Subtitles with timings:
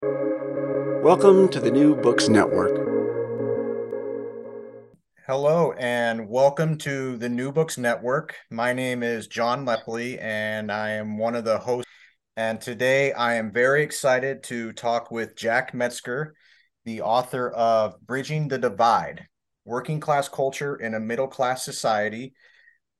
[0.00, 2.70] Welcome to the New Books Network.
[5.26, 8.36] Hello and welcome to the New Books Network.
[8.48, 11.90] My name is John Lepley and I am one of the hosts.
[12.36, 16.30] And today I am very excited to talk with Jack Metzgar,
[16.84, 19.26] the author of Bridging the Divide
[19.64, 22.34] Working Class Culture in a Middle Class Society,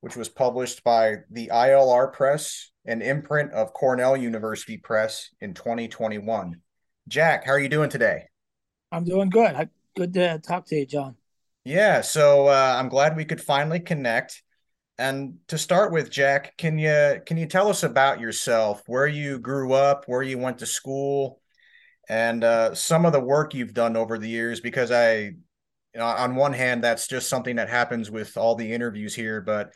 [0.01, 6.61] which was published by the ILR Press, an imprint of Cornell University Press in 2021.
[7.09, 8.25] Jack, how are you doing today?
[8.93, 9.71] I'm doing good.
[9.97, 11.17] Good to talk to you, John.
[11.65, 14.43] Yeah, so uh, I'm glad we could finally connect.
[14.99, 18.83] And to start with, Jack, can you can you tell us about yourself?
[18.87, 21.41] Where you grew up, where you went to school,
[22.09, 24.61] and uh, some of the work you've done over the years?
[24.61, 25.35] Because I, you
[25.95, 29.73] know, on one hand, that's just something that happens with all the interviews here, but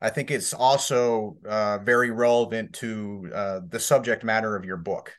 [0.00, 5.14] I think it's also uh, very relevant to uh, the subject matter of your book.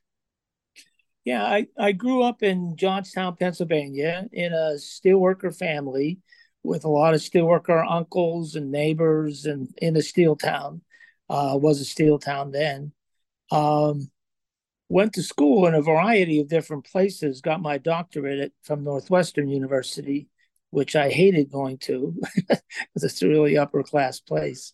[1.27, 6.19] Yeah, I, I grew up in Johnstown, Pennsylvania, in a steelworker family
[6.63, 10.83] with a lot of steelworker uncles and neighbors, and in a steel town.
[11.29, 12.93] Uh, was a steel town then.
[13.51, 14.09] Um,
[14.87, 17.41] went to school in a variety of different places.
[17.41, 20.29] Got my doctorate from Northwestern University,
[20.69, 24.71] which I hated going to because it's a really upper class place.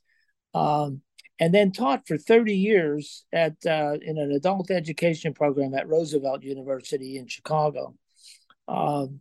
[0.54, 1.02] Um,
[1.40, 6.44] and then taught for 30 years at uh, in an adult education program at Roosevelt
[6.44, 7.96] University in Chicago.
[8.68, 9.20] Um,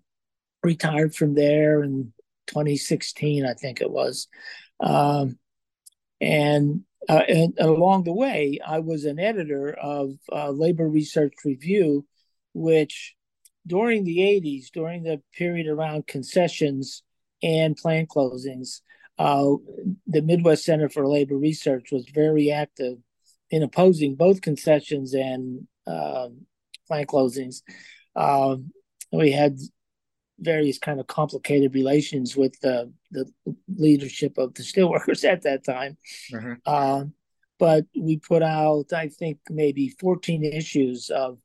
[0.62, 2.12] retired from there in
[2.46, 4.28] 2016, I think it was.
[4.80, 5.38] Um,
[6.20, 12.06] and, uh, and, along the way, I was an editor of uh, Labor Research Review,
[12.54, 13.16] which
[13.66, 17.02] during the 80s, during the period around concessions
[17.42, 18.80] and plant closings,
[19.18, 19.52] uh,
[20.06, 22.98] the Midwest Center for Labor Research was very active
[23.50, 26.28] in opposing both concessions and uh,
[26.88, 27.62] plant closings.
[28.16, 28.72] Um,
[29.12, 29.58] we had
[30.38, 33.30] various kind of complicated relations with the, the
[33.76, 35.96] leadership of the steelworkers at that time.
[36.32, 36.52] Mm-hmm.
[36.66, 37.04] Uh,
[37.58, 41.38] but we put out, I think, maybe 14 issues of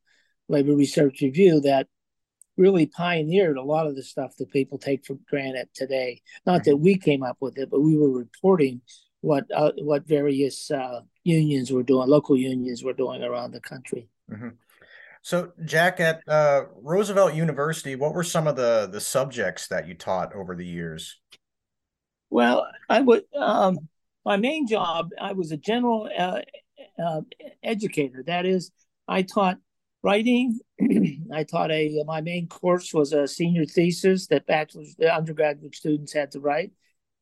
[0.49, 1.87] Labor Research Review that
[2.57, 6.21] really pioneered a lot of the stuff that people take for granted today.
[6.45, 8.81] Not that we came up with it, but we were reporting
[9.21, 14.09] what uh, what various uh, unions were doing, local unions were doing around the country.
[14.31, 14.49] Mm-hmm.
[15.21, 19.93] So, Jack, at uh, Roosevelt University, what were some of the the subjects that you
[19.93, 21.19] taught over the years?
[22.29, 23.23] Well, I would.
[23.35, 23.89] Um,
[24.25, 26.41] my main job, I was a general uh,
[27.01, 27.21] uh,
[27.63, 28.23] educator.
[28.27, 28.71] That is,
[29.07, 29.57] I taught
[30.07, 30.57] writing.
[31.33, 36.31] I taught a my main course was a senior thesis that bachelor's undergraduate students had
[36.31, 36.71] to write.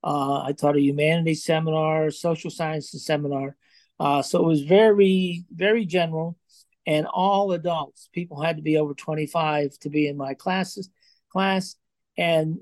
[0.03, 3.57] Uh, I taught a humanities seminar, social sciences seminar.
[3.99, 6.37] Uh, so it was very very general,
[6.85, 8.07] and all adults.
[8.13, 10.91] People had to be over twenty five to be in my classes
[11.31, 11.75] class,
[12.19, 12.59] and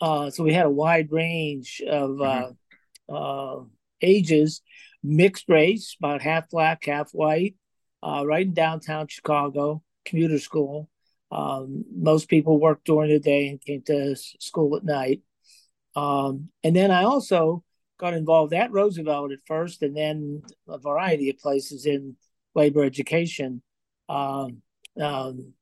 [0.00, 2.52] uh, so we had a wide range of mm-hmm.
[3.08, 3.64] Uh, uh,
[4.02, 4.62] ages,
[5.02, 7.54] mixed race, about half black, half white
[8.02, 10.88] uh, right in downtown Chicago, commuter school.
[11.30, 15.22] Um, most people worked during the day and came to school at night.
[15.94, 17.64] Um, and then I also
[17.98, 22.16] got involved at Roosevelt at first, and then a variety of places in
[22.54, 23.62] labor education,
[24.08, 24.62] um,
[25.00, 25.52] um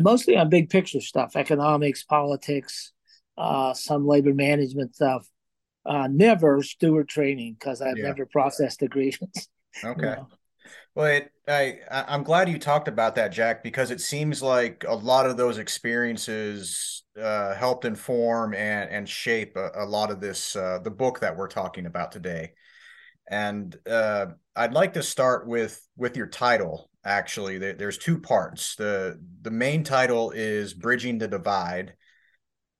[0.00, 2.92] mostly on big picture stuff, economics, politics,
[3.36, 5.26] uh, some labor management stuff.
[5.86, 8.08] Uh, never steward training because I've yeah.
[8.08, 9.48] never processed a grievance.
[9.82, 10.00] Okay.
[10.00, 10.28] You know?
[10.94, 14.94] Well, it, I I'm glad you talked about that, Jack, because it seems like a
[14.94, 20.56] lot of those experiences uh, helped inform and and shape a, a lot of this
[20.56, 22.52] uh, the book that we're talking about today.
[23.30, 24.26] And uh,
[24.56, 26.90] I'd like to start with with your title.
[27.04, 28.74] Actually, there, there's two parts.
[28.76, 31.94] the The main title is "Bridging the Divide,"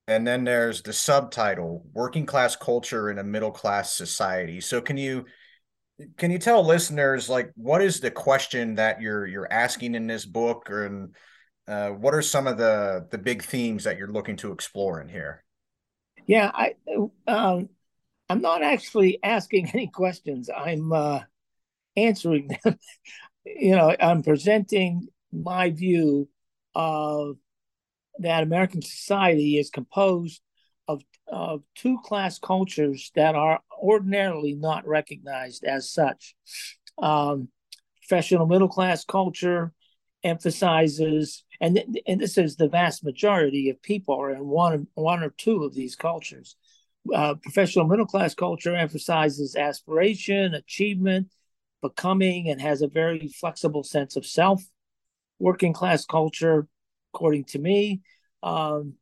[0.06, 4.96] and then there's the subtitle "Working Class Culture in a Middle Class Society." So, can
[4.96, 5.26] you
[6.16, 10.24] can you tell listeners like what is the question that you're you're asking in this
[10.24, 10.68] book?
[10.70, 11.14] And
[11.66, 15.08] uh, what are some of the the big themes that you're looking to explore in
[15.08, 15.44] here?
[16.26, 16.74] Yeah i
[17.26, 17.68] um
[18.28, 20.48] i'm not actually asking any questions.
[20.54, 21.20] I'm uh
[21.96, 22.78] answering them.
[23.46, 26.28] You know i'm presenting my view
[26.74, 27.36] of
[28.18, 30.42] that american society is composed
[30.86, 36.34] of, of two class cultures that are ordinarily not recognized as such.
[36.98, 37.48] Um,
[38.02, 39.72] professional middle class culture
[40.24, 45.30] emphasizes, and, and this is the vast majority of people are in one, one or
[45.30, 46.56] two of these cultures.
[47.14, 51.28] Uh, professional middle class culture emphasizes aspiration, achievement,
[51.80, 54.62] becoming, and has a very flexible sense of self.
[55.38, 56.66] Working class culture,
[57.14, 58.00] according to me,
[58.42, 58.94] um,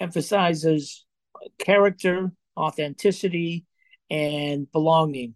[0.00, 1.04] emphasizes
[1.58, 3.66] character, authenticity,
[4.12, 5.34] and belonging.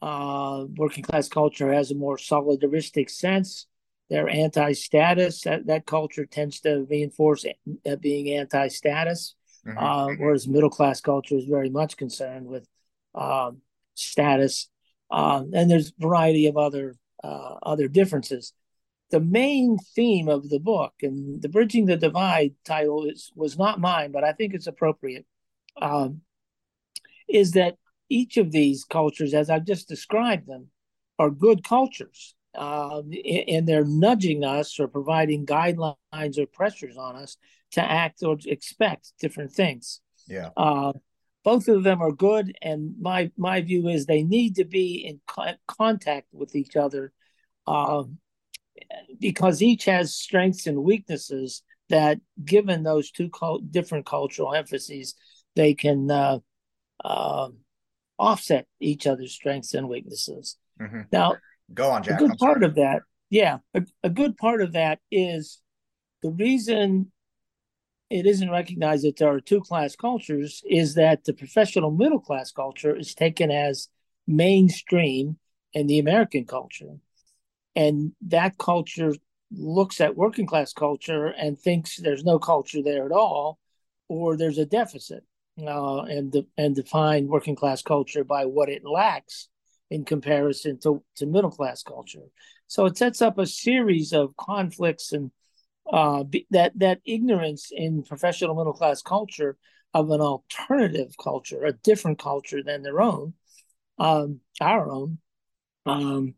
[0.00, 3.66] Uh, working class culture has a more solidaristic sense.
[4.08, 5.42] They're anti-status.
[5.42, 7.44] That, that culture tends to reinforce
[8.00, 9.34] being anti-status,
[9.66, 9.78] mm-hmm.
[9.78, 12.66] uh, whereas middle class culture is very much concerned with
[13.14, 13.58] um,
[13.94, 14.70] status.
[15.10, 18.54] Um, and there's a variety of other uh, other differences.
[19.10, 23.80] The main theme of the book and the bridging the divide title is was not
[23.80, 25.26] mine, but I think it's appropriate.
[25.80, 26.22] Um,
[27.28, 27.76] is that
[28.08, 30.68] each of these cultures, as I've just described them,
[31.18, 32.34] are good cultures.
[32.54, 33.02] Uh,
[33.48, 37.36] and they're nudging us or providing guidelines or pressures on us
[37.70, 40.00] to act or expect different things.
[40.26, 40.50] Yeah.
[40.56, 40.94] Uh,
[41.44, 45.20] both of them are good, and my my view is they need to be in
[45.26, 47.12] co- contact with each other,
[47.66, 48.04] uh,
[49.20, 55.14] because each has strengths and weaknesses that, given those two co- different cultural emphases,
[55.54, 56.38] they can uh,
[57.04, 57.58] um,
[58.18, 60.56] offset each other's strengths and weaknesses.
[60.80, 61.02] Mm-hmm.
[61.12, 61.36] Now,
[61.72, 62.16] go on, Jack.
[62.16, 62.66] A good I'm part sorry.
[62.66, 65.60] of that, yeah, a, a good part of that is
[66.22, 67.12] the reason
[68.10, 72.50] it isn't recognized that there are two class cultures is that the professional middle class
[72.50, 73.88] culture is taken as
[74.26, 75.38] mainstream
[75.74, 76.96] in the American culture.
[77.76, 79.14] And that culture
[79.52, 83.58] looks at working class culture and thinks there's no culture there at all,
[84.08, 85.24] or there's a deficit
[85.66, 89.48] uh, and de- and define working class culture by what it lacks
[89.90, 92.24] in comparison to, to middle class culture.
[92.66, 95.30] So it sets up a series of conflicts and
[95.90, 99.56] uh, be, that that ignorance in professional middle class culture
[99.94, 103.32] of an alternative culture, a different culture than their own,
[103.98, 105.18] um, our own.
[105.86, 106.34] Um,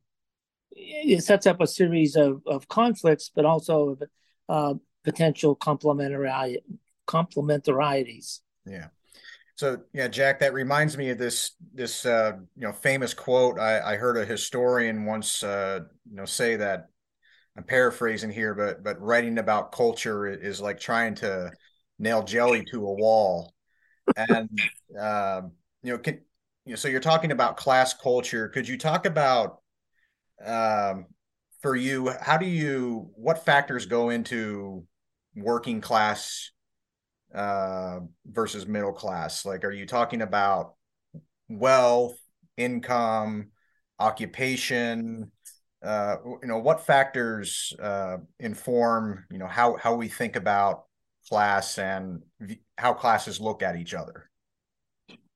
[0.71, 4.03] it sets up a series of, of conflicts, but also of
[4.49, 4.75] uh,
[5.05, 6.61] potential complementary
[7.09, 8.41] complementarities.
[8.65, 8.89] Yeah.
[9.61, 13.59] So yeah, Jack, that reminds me of this this uh, you know famous quote.
[13.59, 16.87] I, I heard a historian once uh, you know say that
[17.59, 21.53] I'm paraphrasing here, but but writing about culture is like trying to
[21.99, 23.53] nail jelly to a wall.
[24.17, 24.49] And
[24.99, 25.43] uh,
[25.83, 26.21] you know, can
[26.65, 28.49] you know, so you're talking about class culture.
[28.49, 29.59] Could you talk about
[30.43, 31.05] um,
[31.61, 32.15] for you?
[32.19, 33.11] How do you?
[33.15, 34.87] What factors go into
[35.37, 36.51] working class
[37.35, 39.45] uh, versus middle class?
[39.45, 40.75] Like, are you talking about
[41.49, 42.19] wealth,
[42.57, 43.51] income,
[43.99, 45.33] occupation?
[45.83, 50.85] Uh, you know, what factors uh, inform you know how how we think about
[51.29, 52.23] class and
[52.77, 54.29] how classes look at each other?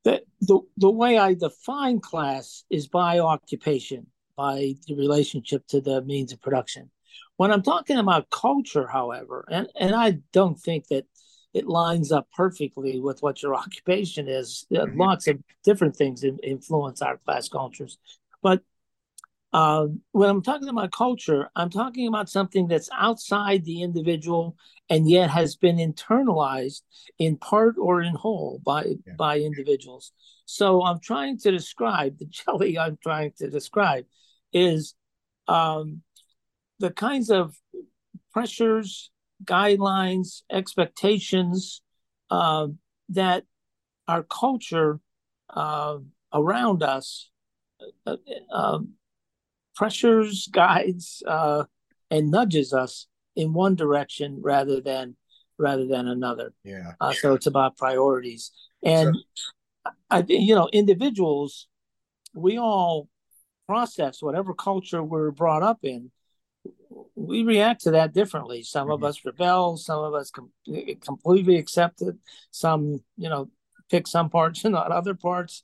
[0.04, 6.02] The, the, the way I define class is by occupation, by the relationship to the
[6.02, 6.90] means of production.
[7.36, 11.06] When I'm talking about culture, however, and, and I don't think that
[11.54, 14.66] it lines up perfectly with what your occupation is.
[14.72, 15.00] Mm-hmm.
[15.00, 17.98] Lots of different things influence our class cultures,
[18.42, 18.60] but
[19.54, 24.56] uh, when I'm talking about culture, I'm talking about something that's outside the individual
[24.90, 26.82] and yet has been internalized
[27.20, 29.14] in part or in whole by yeah.
[29.16, 30.10] by individuals.
[30.44, 34.06] So I'm trying to describe the jelly I'm trying to describe
[34.52, 34.96] is
[35.46, 36.02] um,
[36.80, 37.56] the kinds of
[38.32, 39.10] pressures
[39.44, 41.82] guidelines, expectations
[42.30, 42.68] uh,
[43.10, 43.44] that
[44.08, 45.00] our culture
[45.50, 45.98] uh,
[46.32, 47.30] around us
[48.06, 48.16] uh,
[48.52, 48.94] um,
[49.74, 51.64] pressures, guides, uh,
[52.10, 55.16] and nudges us in one direction rather than
[55.58, 56.52] rather than another.
[56.64, 56.92] Yeah.
[57.00, 61.68] Uh, so it's about priorities, and so, I think you know individuals.
[62.34, 63.08] We all
[63.68, 66.10] process whatever culture we're brought up in.
[67.14, 68.62] We react to that differently.
[68.62, 68.92] Some mm-hmm.
[68.92, 69.76] of us rebel.
[69.76, 70.52] Some of us com-
[71.00, 72.16] completely accept it.
[72.50, 73.50] Some, you know,
[73.90, 75.62] pick some parts and not other parts.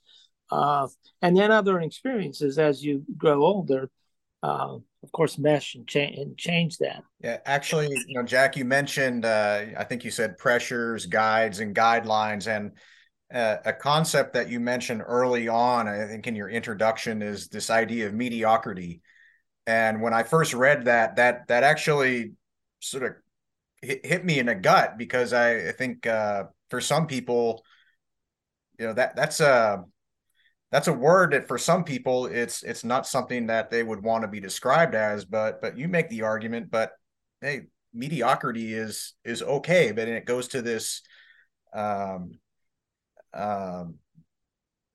[0.51, 0.89] Uh,
[1.23, 3.89] and then other experiences as you grow older,
[4.43, 7.03] uh, of course, mesh and, cha- and change that.
[7.23, 11.75] Yeah, actually, you know, Jack, you mentioned, uh, I think you said pressures, guides, and
[11.75, 12.73] guidelines, and
[13.33, 17.71] uh, a concept that you mentioned early on, I think in your introduction, is this
[17.71, 19.03] idea of mediocrity.
[19.71, 22.33] And when I first read that, that that actually
[22.81, 23.13] sort of
[23.81, 27.65] hit, hit me in the gut because I, I think uh, for some people,
[28.81, 29.85] you know, that that's a
[30.73, 34.23] that's a word that for some people it's it's not something that they would want
[34.23, 36.93] to be described as but but you make the argument but
[37.41, 37.63] hey
[37.93, 41.03] mediocrity is is okay but it goes to this
[41.75, 42.31] um
[43.35, 43.97] um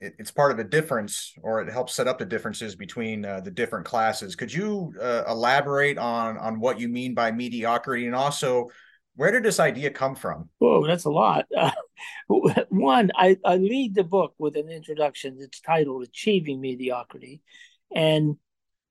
[0.02, 3.40] it, it's part of a difference or it helps set up the differences between uh,
[3.42, 8.16] the different classes could you uh, elaborate on on what you mean by mediocrity and
[8.16, 8.68] also
[9.16, 10.50] where did this idea come from?
[10.60, 11.46] Whoa, that's a lot.
[11.58, 11.72] Uh,
[12.70, 17.42] one, I, I lead the book with an introduction that's titled Achieving Mediocrity.
[17.96, 18.36] And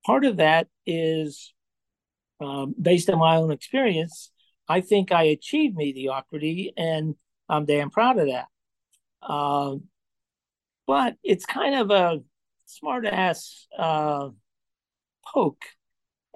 [0.05, 1.53] part of that is
[2.41, 4.31] um, based on my own experience.
[4.67, 7.15] I think I achieved mediocrity, and
[7.47, 8.47] I'm damn proud of that.
[9.21, 9.83] Um,
[10.87, 12.21] but it's kind of a
[12.65, 14.29] smart ass uh,
[15.25, 15.65] poke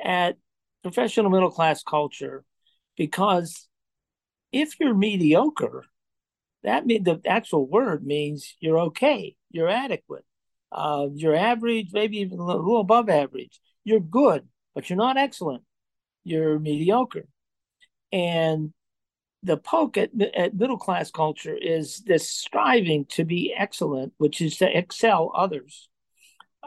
[0.03, 0.37] at
[0.83, 2.43] professional middle class culture
[2.97, 3.67] because
[4.51, 5.85] if you're mediocre,
[6.63, 10.25] that means the actual word means you're okay, you're adequate,
[10.71, 13.59] uh, you're average, maybe even a little above average.
[13.83, 15.63] You're good, but you're not excellent.
[16.23, 17.27] You're mediocre.
[18.11, 18.73] And
[19.43, 24.57] the poke at, at middle class culture is this striving to be excellent, which is
[24.57, 25.87] to excel others,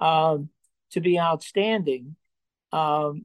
[0.00, 0.48] um,
[0.92, 2.16] to be outstanding.
[2.72, 3.24] Um,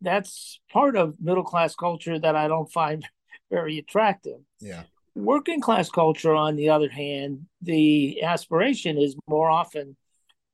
[0.00, 3.06] that's part of middle class culture that I don't find
[3.50, 4.40] very attractive.
[4.60, 4.82] Yeah.
[5.14, 9.96] Working class culture, on the other hand, the aspiration is more often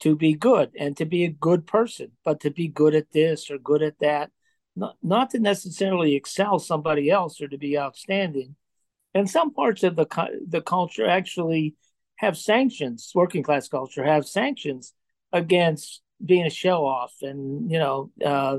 [0.01, 3.51] to be good and to be a good person, but to be good at this
[3.51, 4.31] or good at that,
[4.81, 8.57] not, not to necessarily excel somebody else or to be outstanding.
[9.15, 10.07] And some parts of the
[10.49, 11.77] the culture actually
[12.17, 13.13] have sanctions.
[13.15, 14.95] Working class culture have sanctions
[15.33, 18.59] against being a show off and you know uh,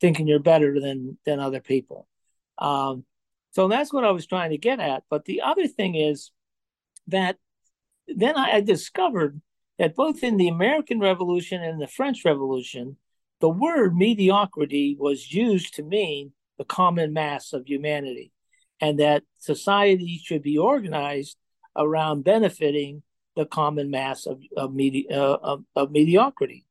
[0.00, 2.08] thinking you're better than than other people.
[2.58, 3.04] Um,
[3.52, 5.02] so that's what I was trying to get at.
[5.10, 6.30] But the other thing is
[7.08, 7.36] that
[8.06, 9.40] then I discovered
[9.78, 12.96] that both in the American Revolution and the French Revolution,
[13.40, 18.32] the word mediocrity was used to mean the common mass of humanity,
[18.80, 21.36] and that society should be organized
[21.76, 23.02] around benefiting
[23.36, 26.66] the common mass of of, medi- uh, of, of mediocrity.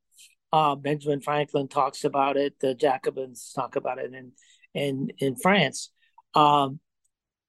[0.52, 2.60] Uh, Benjamin Franklin talks about it.
[2.60, 4.32] The Jacobins talk about it in
[4.74, 5.92] in in France.
[6.36, 6.80] Um,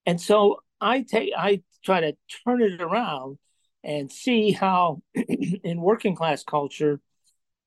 [0.06, 3.38] and so I take I try to turn it around
[3.82, 7.00] and see how in working class culture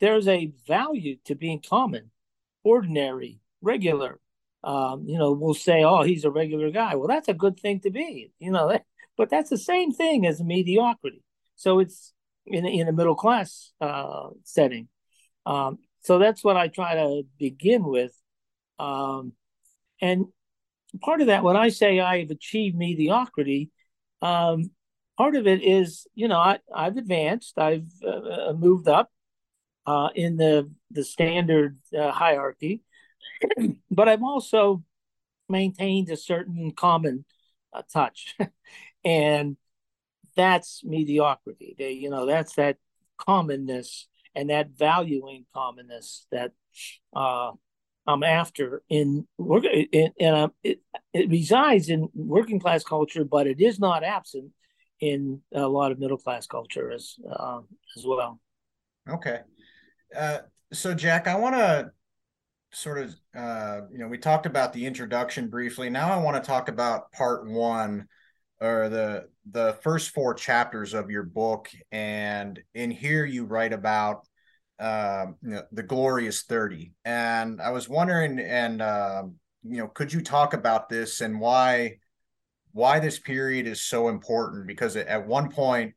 [0.03, 2.11] there's a value to being common,
[2.65, 4.19] ordinary, regular.
[4.61, 7.79] Um, you know, we'll say, "Oh, he's a regular guy." Well, that's a good thing
[7.81, 8.33] to be.
[8.37, 8.77] You know,
[9.15, 11.23] but that's the same thing as mediocrity.
[11.55, 12.13] So it's
[12.45, 14.89] in in a middle class uh, setting.
[15.45, 18.11] Um, so that's what I try to begin with.
[18.79, 19.31] Um,
[20.01, 20.25] and
[20.99, 23.71] part of that, when I say I've achieved mediocrity,
[24.21, 24.71] um,
[25.17, 29.09] part of it is, you know, I, have advanced, I've uh, uh, moved up
[29.85, 32.81] uh, in the the standard uh, hierarchy,
[33.91, 34.83] but I've also
[35.49, 37.25] maintained a certain common
[37.73, 38.35] uh, touch,
[39.05, 39.57] and
[40.35, 41.75] that's mediocrity.
[41.77, 42.77] They, you know, that's that
[43.17, 46.51] commonness and that valuing commonness that
[47.15, 47.51] uh,
[48.07, 50.79] I'm after in work in, in a, it,
[51.13, 54.51] it resides in working class culture, but it is not absent
[54.99, 57.59] in a lot of middle class culture as uh,
[57.97, 58.39] as well.
[59.09, 59.41] Okay,
[60.15, 60.39] uh,
[60.71, 61.91] so Jack, I want to
[62.71, 65.89] sort of uh, you know we talked about the introduction briefly.
[65.89, 68.07] Now I want to talk about part one
[68.59, 74.27] or the the first four chapters of your book, and in here you write about
[74.79, 79.21] um, you know, the glorious 30 and i was wondering and uh,
[79.63, 81.95] you know could you talk about this and why
[82.73, 84.67] why this period is so important?
[84.67, 85.93] Because at one point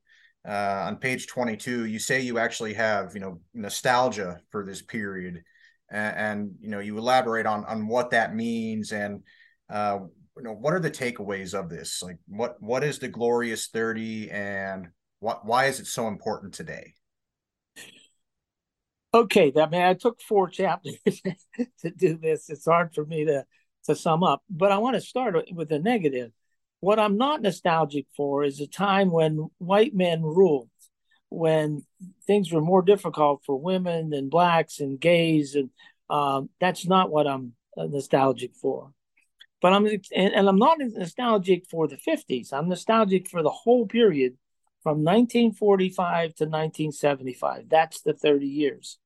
[0.46, 5.42] uh, on page 22, you say you actually have, you know, nostalgia for this period,
[5.90, 9.22] and, and you know, you elaborate on on what that means, and
[9.68, 9.98] uh,
[10.36, 12.02] you know, what are the takeaways of this?
[12.02, 14.88] Like, what what is the glorious 30, and
[15.20, 16.94] what why is it so important today?
[19.12, 20.96] Okay, I mean, I took four chapters
[21.80, 22.50] to do this.
[22.50, 23.44] It's hard for me to
[23.86, 26.32] to sum up, but I want to start with the negative
[26.80, 30.68] what I'm not nostalgic for is a time when white men ruled,
[31.28, 31.84] when
[32.26, 35.70] things were more difficult for women and blacks and gays, and
[36.10, 38.92] um, that's not what I'm uh, nostalgic for.
[39.62, 42.52] But I'm and, and I'm not nostalgic for the 50s.
[42.52, 44.36] I'm nostalgic for the whole period
[44.82, 47.68] from 1945 to 1975.
[47.68, 48.98] That's the 30 years.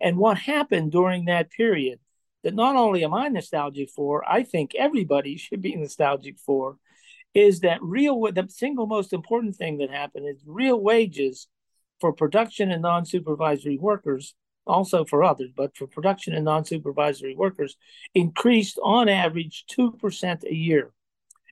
[0.00, 2.00] And what happened during that period
[2.42, 6.76] that not only am I nostalgic for, I think everybody should be nostalgic for
[7.34, 11.48] is that real the single most important thing that happened is real wages
[12.00, 14.34] for production and non-supervisory workers
[14.66, 17.76] also for others but for production and non-supervisory workers
[18.14, 20.92] increased on average 2% a year.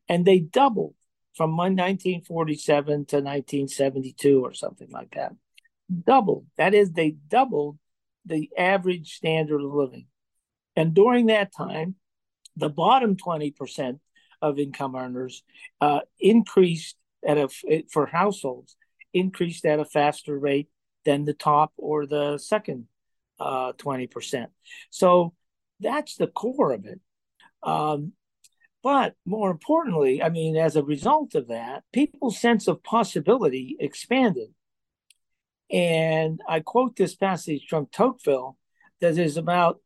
[0.08, 0.94] And they doubled
[1.36, 5.32] from 1947 to 1972 or something like that.
[6.06, 7.78] Doubled that is they doubled
[8.24, 10.06] the average standard of living.
[10.76, 11.96] And during that time
[12.56, 13.98] the bottom 20%
[14.42, 15.42] of income earners
[15.80, 16.96] uh, increased
[17.26, 17.49] at a
[17.90, 18.76] for households
[19.14, 20.68] increased at a faster rate
[21.04, 22.87] than the top or the second
[23.40, 24.46] uh, 20%.
[24.90, 25.34] So
[25.80, 27.00] that's the core of it.
[27.62, 28.12] Um,
[28.82, 34.49] but more importantly, I mean, as a result of that, people's sense of possibility expanded.
[35.70, 38.58] And I quote this passage from Tocqueville
[39.00, 39.80] that is about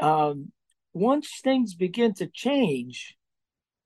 [0.00, 0.52] um,
[0.92, 3.16] once things begin to change,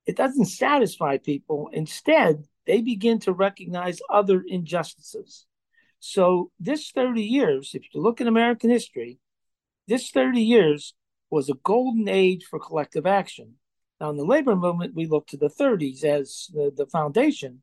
[0.07, 1.69] it doesn't satisfy people.
[1.73, 5.47] Instead, they begin to recognize other injustices.
[5.99, 9.19] So, this 30 years, if you look at American history,
[9.89, 10.95] this 30 years
[11.31, 13.55] was a golden age for collective action.
[14.01, 17.63] Now, in the labor movement, we look to the 30s as the, the foundation.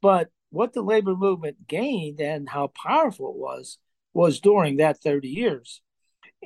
[0.00, 3.78] But what the labor movement gained and how powerful it was
[4.12, 5.82] was during that 30 years.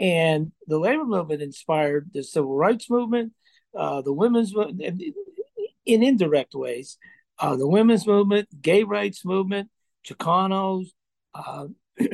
[0.00, 3.32] And the labor movement inspired the civil rights movement,
[3.76, 4.54] uh, the women's
[5.88, 6.98] in indirect ways.
[7.38, 9.70] Uh, the women's movement, gay rights movement,
[10.06, 10.86] Chicanos,
[11.34, 11.66] uh,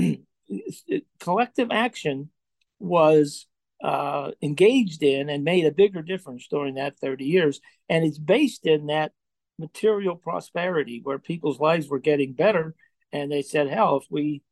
[1.21, 2.31] collective action
[2.79, 3.47] was
[3.83, 7.61] uh, engaged in and made a bigger difference during that 30 years.
[7.89, 9.13] And it's based in that
[9.59, 12.75] material prosperity where people's lives were getting better.
[13.13, 14.43] And they said, hell, if we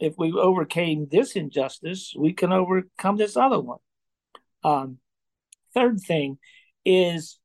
[0.00, 3.80] if we overcame this injustice, we can overcome this other one.
[4.62, 4.98] Um,
[5.78, 6.38] third thing
[6.84, 7.38] is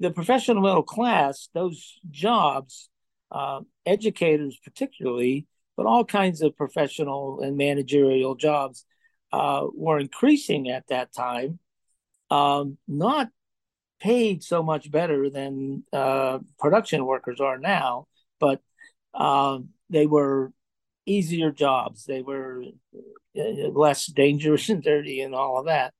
[0.00, 2.88] the professional middle class, those jobs,
[3.30, 8.84] uh, educators particularly, but all kinds of professional and managerial jobs
[9.32, 11.58] uh, were increasing at that time,
[12.30, 13.28] um, not
[14.00, 18.06] paid so much better than uh, production workers are now,
[18.40, 18.60] but
[19.14, 20.52] um, they were
[21.06, 22.04] easier jobs.
[22.04, 22.62] They were
[23.38, 25.92] uh, less dangerous and dirty and all of that.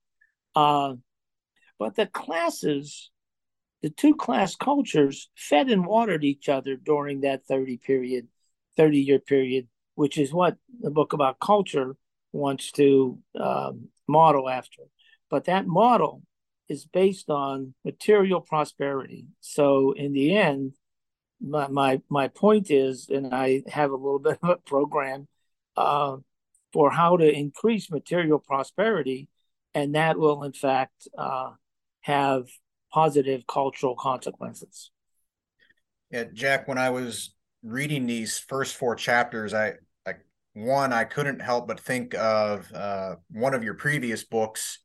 [1.79, 3.11] But the classes
[3.83, 8.27] the two class cultures fed and watered each other during that 30 period
[8.77, 11.97] 30 year period which is what the book about culture
[12.33, 14.83] wants to um, model after.
[15.31, 16.23] But that model
[16.69, 19.27] is based on material prosperity.
[19.41, 20.73] So in the end
[21.41, 25.29] my my, my point is and i have a little bit of a program
[25.77, 26.17] uh,
[26.73, 29.29] for how to increase material prosperity
[29.75, 31.51] and that will in fact uh,
[32.07, 32.47] have
[32.92, 34.92] positive cultural consequences.
[36.12, 39.73] Yeah, Jack, when I was reading these first four chapters, I,
[40.07, 40.14] I
[40.55, 44.79] one, I couldn't help but think of uh, one of your previous books.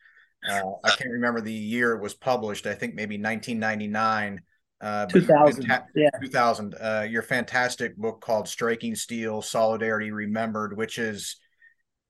[0.49, 2.65] Uh, I can't remember the year it was published.
[2.65, 4.41] I think maybe 1999.
[4.81, 5.67] Uh, 2000.
[5.67, 6.09] Fanta- yeah.
[6.19, 6.73] 2000.
[6.73, 11.37] Uh, your fantastic book called Striking Steel Solidarity Remembered, which is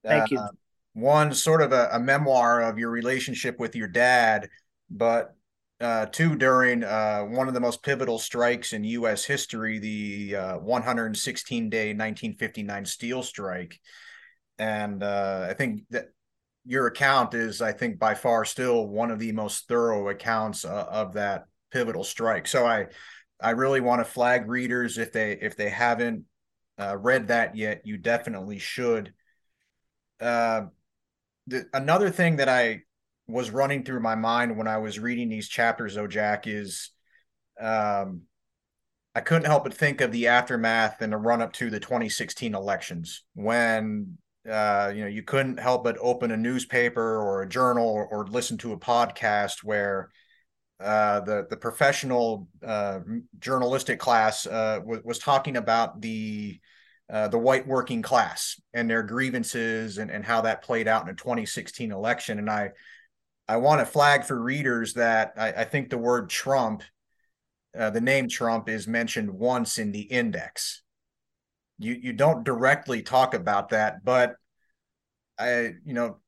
[0.02, 0.38] Thank you.
[0.38, 0.48] Uh,
[0.94, 4.48] one sort of a, a memoir of your relationship with your dad,
[4.92, 5.34] but
[5.80, 9.24] uh, two during uh, one of the most pivotal strikes in U.S.
[9.24, 13.80] history, the uh, 116 day 1959 steel strike.
[14.58, 16.10] And uh, I think that
[16.64, 20.86] your account is, I think, by far still one of the most thorough accounts uh,
[20.88, 22.46] of that pivotal strike.
[22.46, 22.86] So I,
[23.40, 26.26] I really want to flag readers if they if they haven't
[26.78, 29.12] uh, read that yet, you definitely should.
[30.20, 30.68] the,
[31.72, 32.82] another thing that I
[33.32, 36.90] was running through my mind when I was reading these chapters, though, Jack, is
[37.60, 38.22] um,
[39.14, 42.54] I couldn't help but think of the aftermath and the run up to the 2016
[42.54, 44.18] elections when
[44.48, 48.26] uh, you know you couldn't help but open a newspaper or a journal or, or
[48.26, 50.10] listen to a podcast where
[50.80, 53.00] uh, the the professional uh,
[53.38, 56.58] journalistic class uh, w- was talking about the
[57.12, 61.08] uh, the white working class and their grievances and, and how that played out in
[61.08, 62.38] the 2016 election.
[62.38, 62.70] And I
[63.52, 66.82] I want to flag for readers that I, I think the word Trump
[67.78, 70.82] uh, the name Trump is mentioned once in the index.
[71.78, 74.36] You you don't directly talk about that, but
[75.38, 76.18] I you know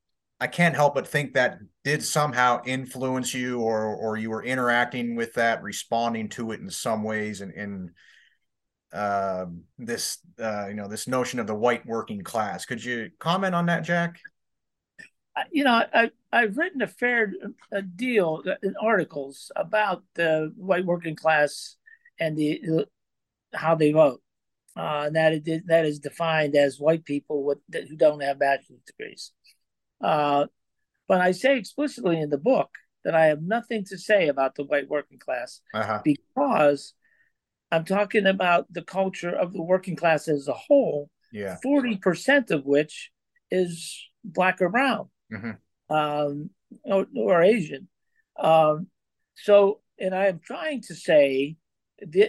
[0.40, 5.16] I can't help but think that did somehow influence you, or or you were interacting
[5.16, 7.90] with that, responding to it in some ways, and in,
[8.92, 9.46] uh,
[9.78, 12.64] this uh, you know this notion of the white working class.
[12.64, 14.18] Could you comment on that, Jack?
[15.50, 17.32] you know, I I've written a fair
[17.70, 21.76] a deal in articles about the white working class
[22.18, 22.86] and the
[23.54, 24.20] how they vote.
[24.76, 29.30] Uh, that it that is defined as white people with who don't have bachelor's degrees.
[30.02, 30.46] Uh,
[31.06, 32.70] but I say explicitly in the book
[33.04, 36.00] that I have nothing to say about the white working class uh-huh.
[36.02, 36.94] because
[37.70, 41.08] I'm talking about the culture of the working class as a whole.
[41.32, 43.12] Yeah, forty percent of which
[43.52, 45.50] is black or brown mm-hmm.
[45.90, 46.50] Um,
[46.82, 47.88] or, or, Asian.
[48.38, 48.88] Um,
[49.34, 51.56] so, and I am trying to say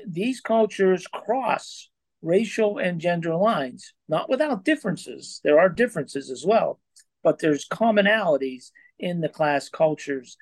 [0.08, 1.90] these cultures cross
[2.22, 5.42] racial and gender lines, not without differences.
[5.44, 6.80] There are differences as well,
[7.24, 10.38] but there's commonalities in the class cultures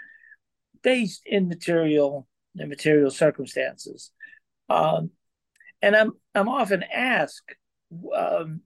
[0.81, 4.11] based in material and material circumstances.
[4.69, 5.11] Um,
[5.81, 7.55] and I'm I'm often asked
[8.15, 8.61] um,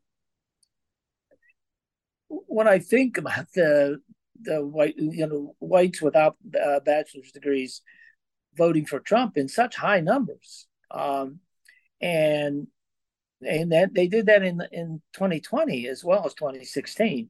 [2.28, 4.00] when I think about the
[4.42, 7.82] the white you know whites without uh, bachelor's degrees
[8.56, 11.40] voting for Trump in such high numbers, um,
[12.02, 12.68] and
[13.42, 17.30] and that they did that in in 2020 as well as 2016,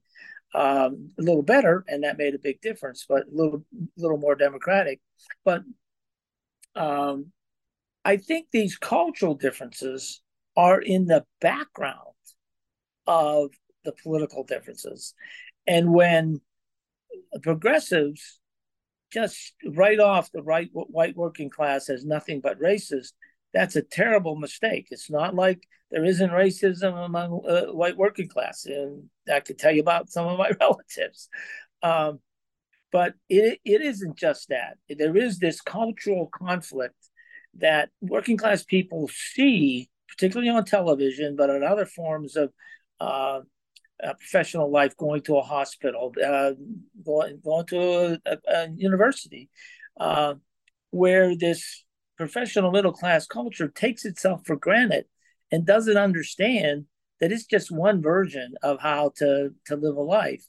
[0.56, 3.66] um, a little better, and that made a big difference, but a little
[3.98, 5.00] little more democratic.
[5.44, 5.64] But
[6.76, 7.32] um,
[8.06, 10.22] I think these cultural differences
[10.56, 12.16] are in the background
[13.06, 13.52] of
[13.84, 15.14] the political differences.
[15.66, 16.42] And when
[17.42, 18.40] progressives
[19.12, 23.14] just write off the right white working class as nothing but racist,
[23.54, 24.88] that's a terrible mistake.
[24.92, 29.72] It's not like there isn't racism among uh, white working class, and I could tell
[29.72, 31.30] you about some of my relatives.
[31.82, 32.20] Um,
[32.92, 34.78] but it, it isn't just that.
[34.90, 36.96] There is this cultural conflict
[37.60, 42.52] that working class people see, particularly on television, but in other forms of
[43.00, 43.42] uh,
[44.04, 46.52] uh, professional life, going to a hospital, uh,
[47.06, 49.50] going, going to a, a university,
[50.00, 50.36] uh,
[50.92, 51.84] where this
[52.18, 55.06] professional middle class culture takes itself for granted
[55.52, 56.86] and doesn't understand
[57.20, 60.46] that it's just one version of how to, to live a life.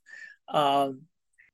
[0.48, 1.02] Um,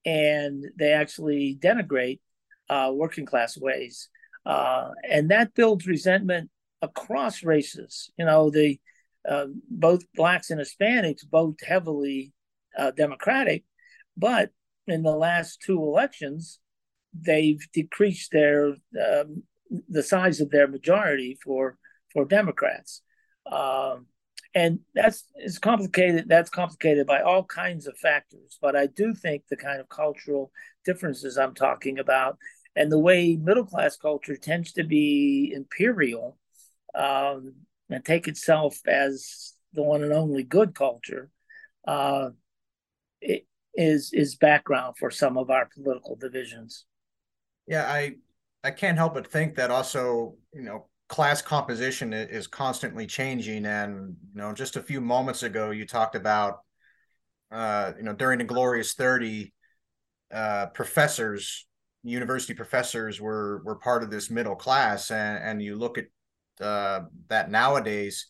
[0.04, 2.20] and they actually denigrate
[2.68, 4.08] uh, working class ways.
[4.44, 6.50] Uh, and that builds resentment
[6.82, 8.10] across races.
[8.18, 8.78] You know, the
[9.28, 12.32] uh, both blacks and Hispanics vote heavily
[12.76, 13.64] uh, Democratic,
[14.16, 14.50] but
[14.86, 16.58] in the last two elections,
[17.18, 19.42] they've decreased their um,
[19.88, 21.78] the size of their majority for
[22.12, 23.02] for Democrats,
[23.50, 24.06] um,
[24.54, 26.26] and that's is complicated.
[26.28, 28.58] That's complicated by all kinds of factors.
[28.60, 30.52] But I do think the kind of cultural
[30.84, 32.38] differences I'm talking about,
[32.76, 36.38] and the way middle class culture tends to be imperial.
[36.94, 37.54] Um,
[37.90, 41.30] and take itself as the one and only good culture
[41.86, 42.30] uh,
[43.74, 46.84] is is background for some of our political divisions.
[47.66, 48.16] Yeah, I
[48.62, 54.16] I can't help but think that also you know class composition is constantly changing, and
[54.32, 56.60] you know just a few moments ago you talked about
[57.50, 59.52] uh, you know during the Glorious Thirty,
[60.32, 61.66] uh, professors,
[62.02, 66.06] university professors were were part of this middle class, and and you look at
[66.60, 68.26] uh, that nowadays,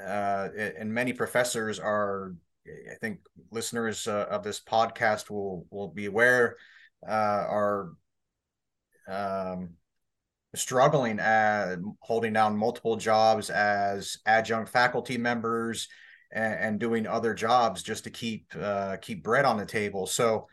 [0.00, 2.34] uh, and many professors are,
[2.66, 3.20] I think
[3.50, 6.56] listeners uh, of this podcast will will be aware,
[7.06, 7.10] uh,
[7.48, 7.90] are
[9.08, 9.70] um,
[10.54, 15.88] struggling at holding down multiple jobs as adjunct faculty members
[16.32, 20.06] and, and doing other jobs just to keep uh, keep bread on the table.
[20.06, 20.48] So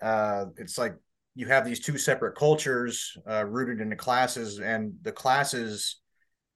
[0.00, 0.94] uh, it's like
[1.34, 6.00] you have these two separate cultures uh, rooted in the classes, and the classes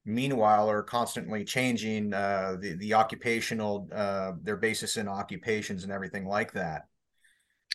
[0.05, 6.27] meanwhile are constantly changing uh, the the occupational uh, their basis in occupations and everything
[6.27, 6.87] like that.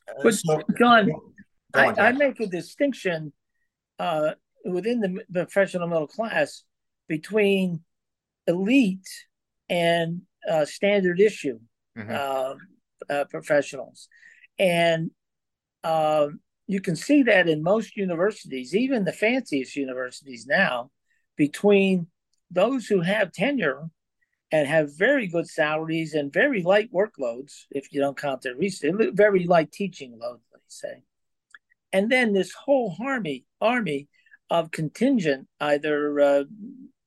[0.09, 1.11] Uh, but so, John,
[1.73, 3.33] on, I, I, make a distinction
[3.99, 4.31] uh,
[4.65, 6.63] within the professional middle class.
[7.07, 7.81] between
[8.47, 9.07] elite
[9.69, 11.59] and uh, standard issue
[11.97, 12.09] mm-hmm.
[12.09, 14.07] uh, uh, professionals.
[14.57, 15.11] And
[15.83, 20.91] um, you can see that in most universities, even the fanciest universities now,
[21.35, 22.07] between
[22.51, 23.89] those who have tenure
[24.51, 28.95] and have very good salaries and very light workloads, if you don't count their research,
[29.13, 31.03] very light teaching load, let me say.
[31.91, 34.07] And then this whole army, army
[34.49, 36.43] of contingent, either uh,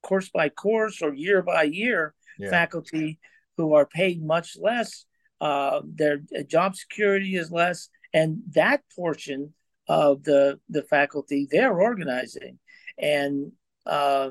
[0.03, 2.51] course by course or year by year yeah.
[2.51, 3.19] faculty
[3.57, 5.05] who are paid much less.
[5.41, 9.55] Uh, their uh, job security is less, and that portion
[9.89, 12.59] of the the faculty they're organizing,
[12.99, 13.53] and
[13.87, 14.31] uh,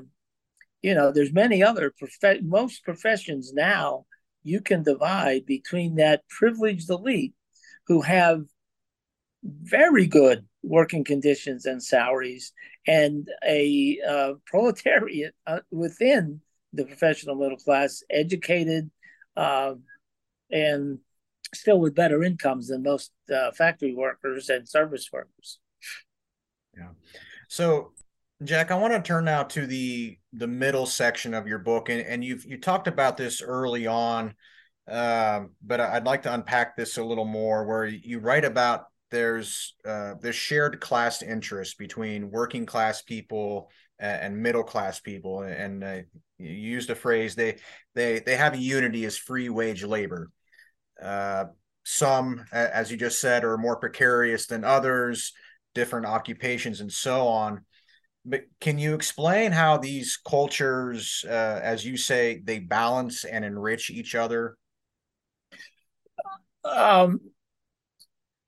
[0.82, 4.06] you know, there's many other prof- most professions now
[4.44, 7.34] you can divide between that privileged elite
[7.88, 8.44] who have
[9.44, 12.54] very good working conditions and salaries
[12.88, 16.42] and a uh, proletariat uh, within
[16.74, 18.90] the professional middle class, educated
[19.36, 19.74] uh,
[20.52, 21.00] and
[21.54, 25.60] still with better incomes than most uh, factory workers and service workers.
[26.78, 26.90] Yeah.
[27.48, 27.94] So,
[28.42, 32.02] Jack, I want to turn now to the the middle section of your book, and,
[32.02, 34.34] and you've you talked about this early on,
[34.88, 37.66] um, but I'd like to unpack this a little more.
[37.66, 44.42] Where you write about there's uh, this shared class interest between working class people and
[44.42, 45.98] middle class people, and uh,
[46.38, 47.58] you used a phrase they
[47.94, 50.32] they they have a unity as free wage labor.
[51.02, 51.46] Uh,
[51.84, 55.34] some, as you just said, are more precarious than others,
[55.76, 57.66] different occupations, and so on.
[58.30, 63.90] But can you explain how these cultures, uh, as you say, they balance and enrich
[63.90, 64.56] each other?
[66.64, 67.20] Um,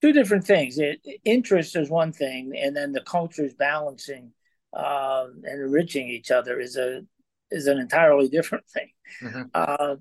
[0.01, 0.77] two different things.
[0.77, 4.33] It, interest is one thing, and then the cultures balancing
[4.71, 7.01] uh, and enriching each other is a
[7.49, 8.89] is an entirely different thing.
[9.21, 9.41] Mm-hmm.
[9.53, 9.95] Uh,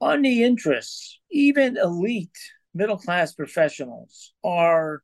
[0.00, 2.38] on the interests, even elite
[2.74, 5.02] middle class professionals are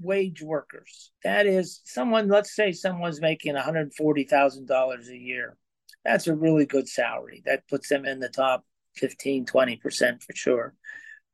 [0.00, 1.10] wage workers.
[1.24, 5.56] That is, someone, let's say someone's making $140,000 a year.
[6.04, 7.42] That's a really good salary.
[7.46, 8.64] That puts them in the top
[8.96, 10.74] 15, 20% for sure.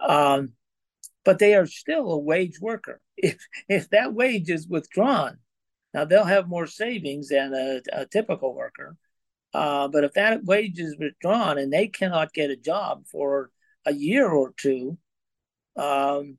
[0.00, 0.52] Um,
[1.24, 3.00] but they are still a wage worker.
[3.24, 5.38] If, if that wage is withdrawn,
[5.94, 8.96] now they'll have more savings than a, a typical worker.
[9.54, 13.50] Uh, but if that wage is withdrawn and they cannot get a job for
[13.84, 14.98] a year or two,
[15.76, 16.38] um,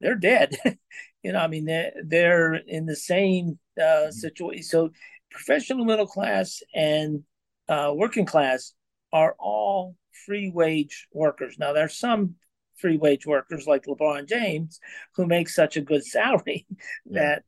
[0.00, 0.56] they're dead.
[1.22, 4.10] you know, I mean, they're, they're in the same uh, mm-hmm.
[4.10, 4.62] situation.
[4.64, 4.90] So,
[5.30, 7.22] professional middle class and
[7.68, 8.72] uh, working class
[9.12, 11.56] are all free wage workers.
[11.58, 12.36] Now, there's some
[12.76, 14.80] free wage workers like LeBron James
[15.14, 16.66] who make such a good salary
[17.04, 17.20] yeah.
[17.20, 17.44] that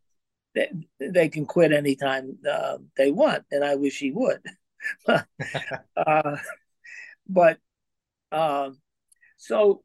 [0.55, 4.41] they, they can quit anytime uh, they want, and I wish he would.
[5.09, 6.37] uh,
[7.29, 7.59] but
[8.33, 8.79] um,
[9.37, 9.83] so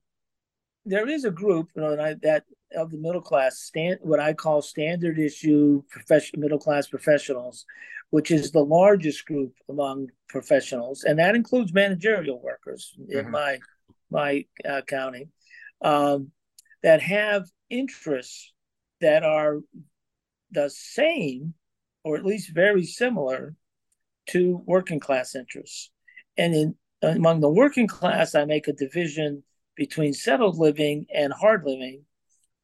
[0.85, 2.43] there is a group you know, that
[2.75, 7.65] of the middle class stand what I call standard issue professional middle class professionals,
[8.09, 13.19] which is the largest group among professionals, and that includes managerial workers mm-hmm.
[13.19, 13.59] in my
[14.09, 15.29] my uh, county,
[15.81, 16.31] um,
[16.81, 18.53] that have interests
[19.01, 19.59] that are
[20.51, 21.53] the same
[22.03, 23.55] or at least very similar
[24.29, 25.89] to working class interests.
[26.37, 29.43] And in among the working class, I make a division
[29.75, 32.03] between settled living and hard living.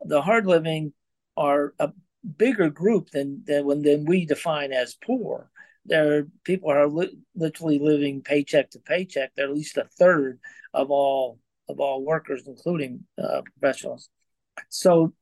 [0.02, 0.94] The hard living
[1.36, 1.92] are a
[2.38, 5.50] bigger group than than when than we define as poor.
[5.86, 9.32] There, are people are li- literally living paycheck to paycheck.
[9.36, 10.40] They're at least a third
[10.74, 14.10] of all of all workers, including uh, professionals.
[14.70, 15.14] So,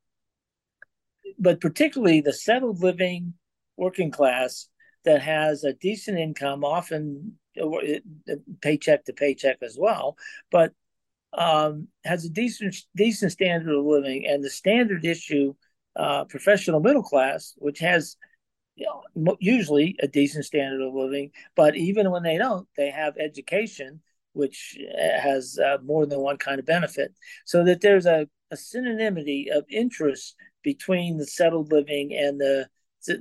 [1.37, 3.33] but particularly the settled living
[3.75, 4.67] working class
[5.05, 10.17] that has a decent income, often uh, paycheck to paycheck as well,
[10.51, 10.73] but
[11.33, 15.53] um, has a decent decent standard of living, and the standard issue
[15.95, 18.17] uh, professional middle class, which has
[18.75, 18.85] you
[19.15, 24.01] know, usually a decent standard of living, but even when they don't, they have education,
[24.33, 27.13] which uh, has uh, more than one kind of benefit.
[27.45, 32.67] So that there's a, a synonymity of interest between the settled living and the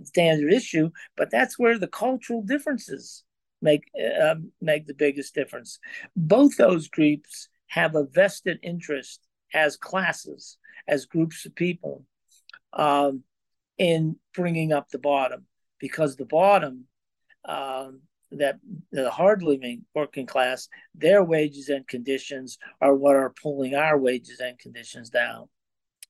[0.05, 3.25] standard issue, but that's where the cultural differences
[3.63, 3.85] make
[4.21, 5.79] uh, make the biggest difference.
[6.15, 9.21] Both those groups have a vested interest
[9.53, 12.05] as classes, as groups of people,
[12.73, 13.23] um,
[13.79, 15.47] in bringing up the bottom,
[15.79, 16.85] because the bottom,
[17.45, 18.01] um,
[18.31, 18.59] that
[18.91, 24.41] the hard living working class, their wages and conditions are what are pulling our wages
[24.41, 25.49] and conditions down.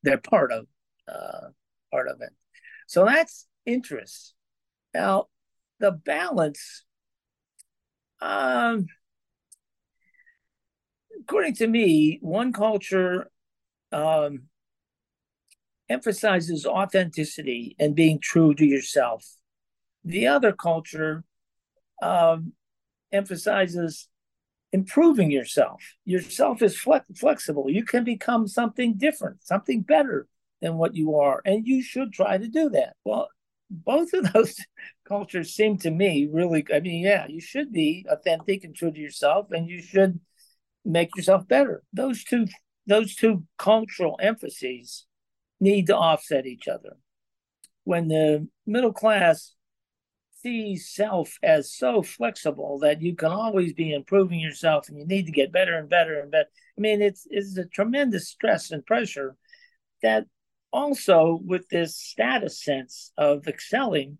[0.02, 0.66] They're part of
[1.06, 1.48] uh,
[1.90, 2.30] part of it.
[2.86, 4.34] So that's interest.
[4.94, 5.26] Now,
[5.78, 6.84] the balance
[8.20, 8.86] Um,
[11.26, 13.28] according to me, one culture
[13.90, 14.42] um,
[15.88, 19.26] emphasizes authenticity and being true to yourself.
[20.04, 21.24] The other culture
[22.00, 22.52] um,
[23.10, 24.08] emphasizes
[24.72, 25.82] improving yourself.
[26.04, 27.68] Yourself is flexible.
[27.68, 30.28] You can become something different, something better
[30.62, 32.94] than what you are, and you should try to do that.
[33.04, 33.28] Well,
[33.68, 34.56] both of those
[35.08, 36.64] cultures seem to me really.
[36.72, 40.20] I mean, yeah, you should be authentic and true to yourself, and you should
[40.86, 41.82] make yourself better.
[41.92, 42.46] Those two,
[42.86, 45.06] those two cultural emphases
[45.60, 46.96] need to offset each other.
[47.84, 49.54] When the middle class
[50.42, 55.26] sees self as so flexible that you can always be improving yourself and you need
[55.26, 56.48] to get better and better and better.
[56.78, 59.36] I mean, it's it's a tremendous stress and pressure
[60.02, 60.26] that
[60.72, 64.18] also with this status sense of excelling,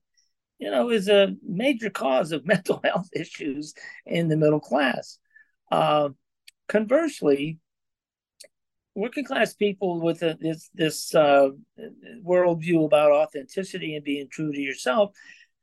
[0.59, 3.75] you know, is a major cause of mental health issues
[4.05, 5.19] in the middle class.
[5.71, 6.09] Uh,
[6.69, 7.59] conversely,
[8.95, 11.51] working class people with a, this this uh,
[12.25, 15.13] worldview about authenticity and being true to yourself,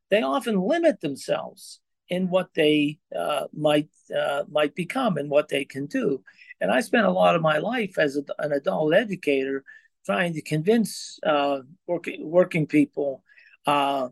[0.10, 5.66] they often limit themselves in what they uh, might uh, might become and what they
[5.66, 6.24] can do.
[6.62, 9.63] And I spent a lot of my life as a, an adult educator
[10.06, 13.24] trying to convince uh, working working people
[13.66, 14.10] uh,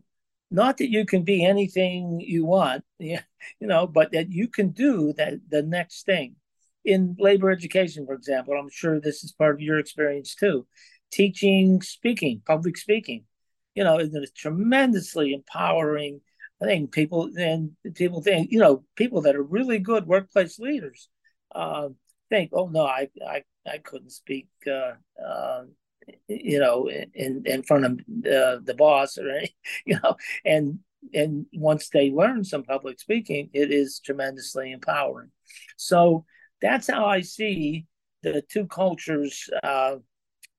[0.50, 3.18] not that you can be anything you want, you
[3.60, 6.36] know, but that you can do that the next thing
[6.84, 10.66] in labor education, for example, I'm sure this is part of your experience too.
[11.10, 13.24] Teaching, speaking, public speaking,
[13.74, 16.20] you know, is tremendously empowering
[16.62, 16.88] thing.
[16.88, 21.08] People and people think, you know, people that are really good workplace leaders
[21.54, 21.88] uh,
[22.30, 24.92] think, oh no, I I, I couldn't speak, uh,
[25.22, 25.64] uh,
[26.28, 29.54] you know, in in front of uh, the boss or any,
[29.86, 30.80] you know, and
[31.12, 35.30] and once they learn some public speaking, it is tremendously empowering.
[35.76, 36.24] So
[36.62, 37.86] that's how I see
[38.22, 39.96] the two cultures uh,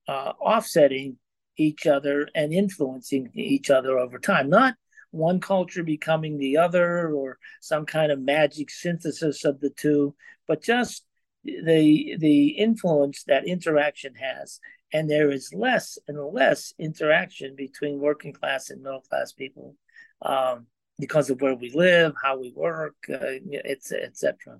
[0.07, 1.17] uh, offsetting
[1.57, 4.49] each other and influencing each other over time.
[4.49, 4.75] Not
[5.11, 10.15] one culture becoming the other or some kind of magic synthesis of the two,
[10.47, 11.05] but just
[11.43, 14.59] the the influence that interaction has.
[14.91, 19.75] And there is less and less interaction between working class and middle class people
[20.21, 20.67] um,
[20.99, 24.59] because of where we live, how we work, uh, etc.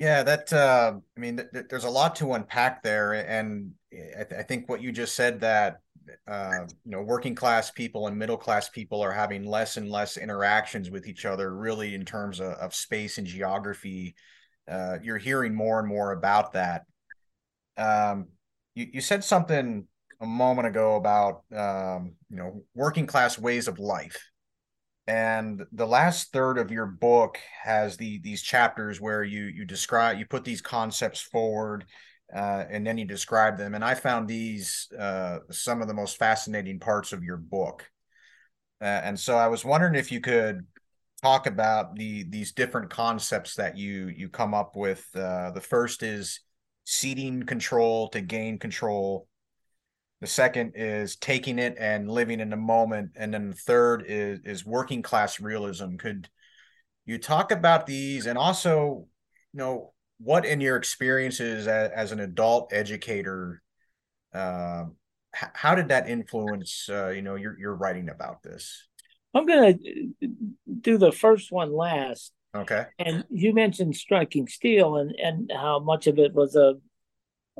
[0.00, 4.24] Yeah, that uh, I mean, th- th- there's a lot to unpack there, and I,
[4.24, 5.80] th- I think what you just said that
[6.26, 10.16] uh, you know working class people and middle class people are having less and less
[10.16, 14.14] interactions with each other, really in terms of, of space and geography.
[14.66, 16.84] Uh, you're hearing more and more about that.
[17.76, 18.28] Um,
[18.74, 19.86] you, you said something
[20.20, 24.29] a moment ago about um, you know working class ways of life
[25.10, 30.18] and the last third of your book has the these chapters where you you describe
[30.20, 31.84] you put these concepts forward
[32.32, 33.74] uh, and then you describe them.
[33.74, 37.90] And i found these uh, some of the most fascinating parts of your book.
[38.80, 40.64] Uh, and so i was wondering if you could
[41.20, 45.04] talk about the these different concepts that you you come up with.
[45.12, 46.38] Uh, the first is
[46.84, 49.26] ceding control to gain control
[50.20, 53.12] the second is taking it and living in the moment.
[53.16, 55.96] And then the third is is working class realism.
[55.96, 56.28] Could
[57.06, 59.06] you talk about these and also,
[59.52, 63.62] you know, what in your experiences as, as an adult educator,
[64.34, 64.84] uh,
[65.32, 68.86] how did that influence, uh, you know, your, your writing about this?
[69.32, 70.28] I'm going to
[70.80, 72.32] do the first one last.
[72.54, 72.84] Okay.
[72.98, 76.74] And you mentioned striking steel and, and how much of it was a,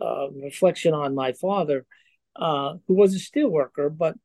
[0.03, 1.87] a reflection on my father
[2.37, 4.17] uh, who was a steelworker, but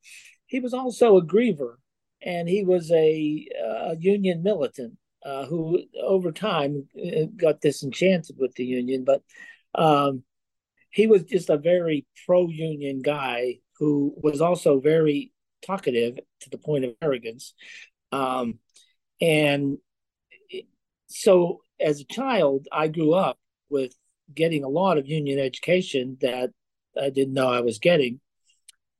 [0.45, 1.75] he was also a griever,
[2.21, 3.47] and he was a,
[3.89, 9.03] a union militant uh, who, over time, uh, got disenchanted with the union.
[9.03, 9.21] But
[9.73, 10.23] um,
[10.91, 15.33] he was just a very pro-union guy who was also very
[15.65, 17.53] talkative to the point of arrogance,
[18.11, 18.59] um,
[19.19, 19.77] and
[21.07, 23.37] so as a child, I grew up
[23.69, 23.95] with
[24.33, 26.51] getting a lot of union education that
[27.01, 28.19] I didn't know I was getting.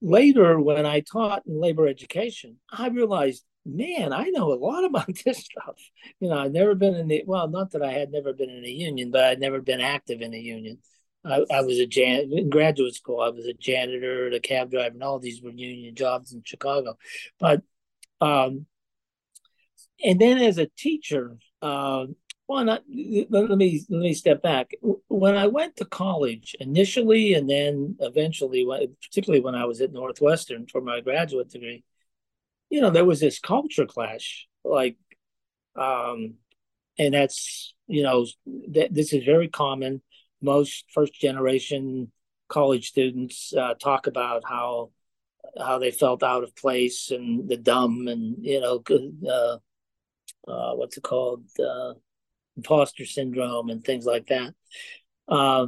[0.02, 5.10] Later, when I taught in labor education, I realized man, I know a lot about
[5.26, 5.80] this stuff.
[6.20, 8.64] You know, I've never been in the well, not that I had never been in
[8.64, 10.80] a union, but I'd never been active in a union.
[11.24, 13.20] I, I was a jan in graduate school.
[13.20, 16.98] I was a janitor, a cab driver, and all these were union jobs in Chicago.
[17.39, 17.64] But
[18.22, 18.68] um,
[20.04, 22.06] and then as a teacher, uh,
[22.48, 24.72] well, not, let me let me step back.
[25.08, 28.66] When I went to college initially, and then eventually,
[29.02, 31.84] particularly when I was at Northwestern for my graduate degree,
[32.70, 34.98] you know, there was this culture clash, like,
[35.76, 36.36] um,
[37.00, 38.26] and that's you know,
[38.70, 40.02] that this is very common.
[40.41, 42.12] Most first generation
[42.48, 44.91] college students uh, talk about how
[45.58, 48.84] how they felt out of place and the dumb and you know
[49.28, 49.58] uh,
[50.48, 51.93] uh, what's it called uh,
[52.58, 54.53] imposter syndrome and things like that.
[55.28, 55.68] Uh,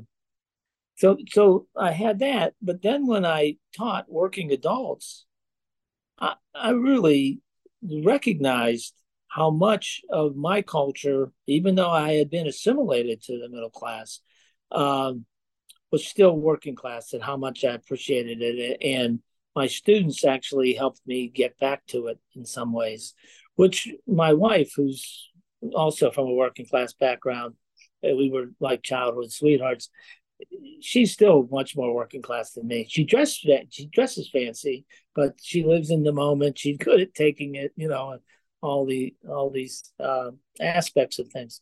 [0.95, 5.25] so so I had that, but then when I taught working adults,
[6.19, 7.39] I, I really
[7.83, 8.93] recognized
[9.27, 14.21] how much of my culture, even though I had been assimilated to the middle class,
[14.71, 15.25] um,
[15.91, 18.77] was still working class and how much I appreciated it.
[18.81, 19.19] And
[19.55, 23.13] my students actually helped me get back to it in some ways,
[23.55, 25.29] which my wife, who's
[25.73, 27.55] also from a working class background,
[28.03, 29.89] we were like childhood sweethearts.
[30.81, 32.85] She's still much more working class than me.
[32.89, 34.85] She dresses she dresses fancy,
[35.15, 36.59] but she lives in the moment.
[36.59, 38.19] She's good at taking it, you know,
[38.61, 41.61] all the all these uh, aspects of things.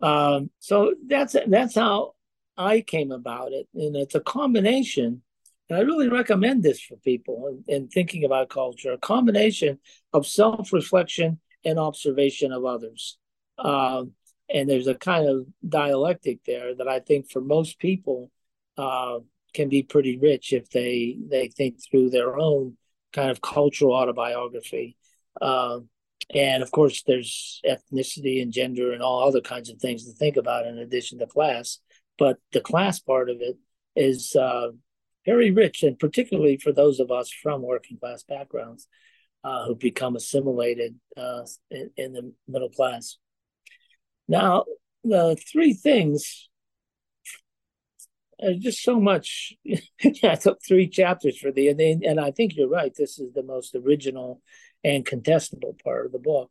[0.00, 2.14] Um, so that's that's how
[2.56, 5.22] I came about it, and it's a combination.
[5.70, 9.78] And I really recommend this for people in, in thinking about culture: a combination
[10.12, 13.16] of self-reflection and observation of others.
[13.58, 14.12] Um,
[14.52, 18.30] and there's a kind of dialectic there that I think for most people
[18.76, 19.18] uh,
[19.54, 22.76] can be pretty rich if they they think through their own
[23.12, 24.96] kind of cultural autobiography.
[25.40, 25.80] Uh,
[26.34, 30.36] and of course, there's ethnicity and gender and all other kinds of things to think
[30.36, 31.78] about in addition to class.
[32.18, 33.56] But the class part of it
[33.96, 34.68] is uh,
[35.24, 38.86] very rich, and particularly for those of us from working class backgrounds
[39.44, 43.18] uh, who become assimilated uh, in, in the middle class.
[44.28, 44.64] Now,
[45.04, 46.48] the three things
[48.42, 49.54] are just so much.
[50.22, 52.92] I took three chapters for the, and, and I think you're right.
[52.94, 54.40] This is the most original
[54.84, 56.50] and contestable part of the book.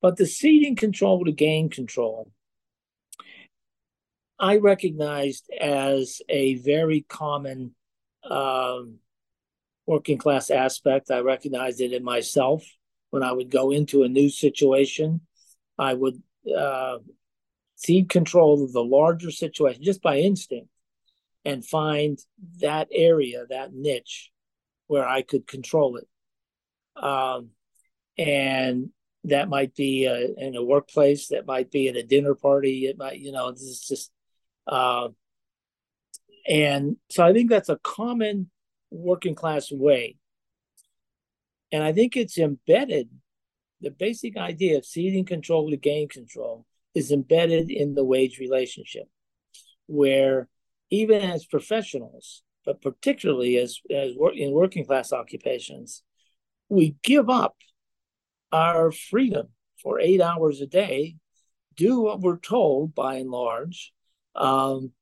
[0.00, 2.30] But the ceding control to gain control,
[4.38, 7.74] I recognized as a very common
[8.22, 8.98] um,
[9.86, 11.10] working class aspect.
[11.10, 12.64] I recognized it in myself
[13.10, 15.22] when I would go into a new situation.
[15.78, 16.22] I would
[16.56, 16.98] uh,
[17.76, 20.68] cede control of the larger situation just by instinct
[21.44, 22.18] and find
[22.60, 24.30] that area, that niche
[24.86, 26.08] where I could control it.
[27.02, 27.50] Um,
[28.16, 28.90] and
[29.24, 32.86] that might be a, in a workplace, that might be at a dinner party.
[32.86, 34.10] It might, you know, this is just,
[34.66, 35.08] uh,
[36.48, 38.50] and so I think that's a common
[38.90, 40.16] working class way.
[41.70, 43.10] And I think it's embedded
[43.80, 49.08] the basic idea of ceding control to gain control is embedded in the wage relationship,
[49.86, 50.48] where
[50.90, 56.02] even as professionals, but particularly as, as work, in working class occupations,
[56.68, 57.56] we give up
[58.52, 59.48] our freedom
[59.82, 61.16] for eight hours a day,
[61.76, 63.92] do what we're told by and large,
[64.34, 64.92] um,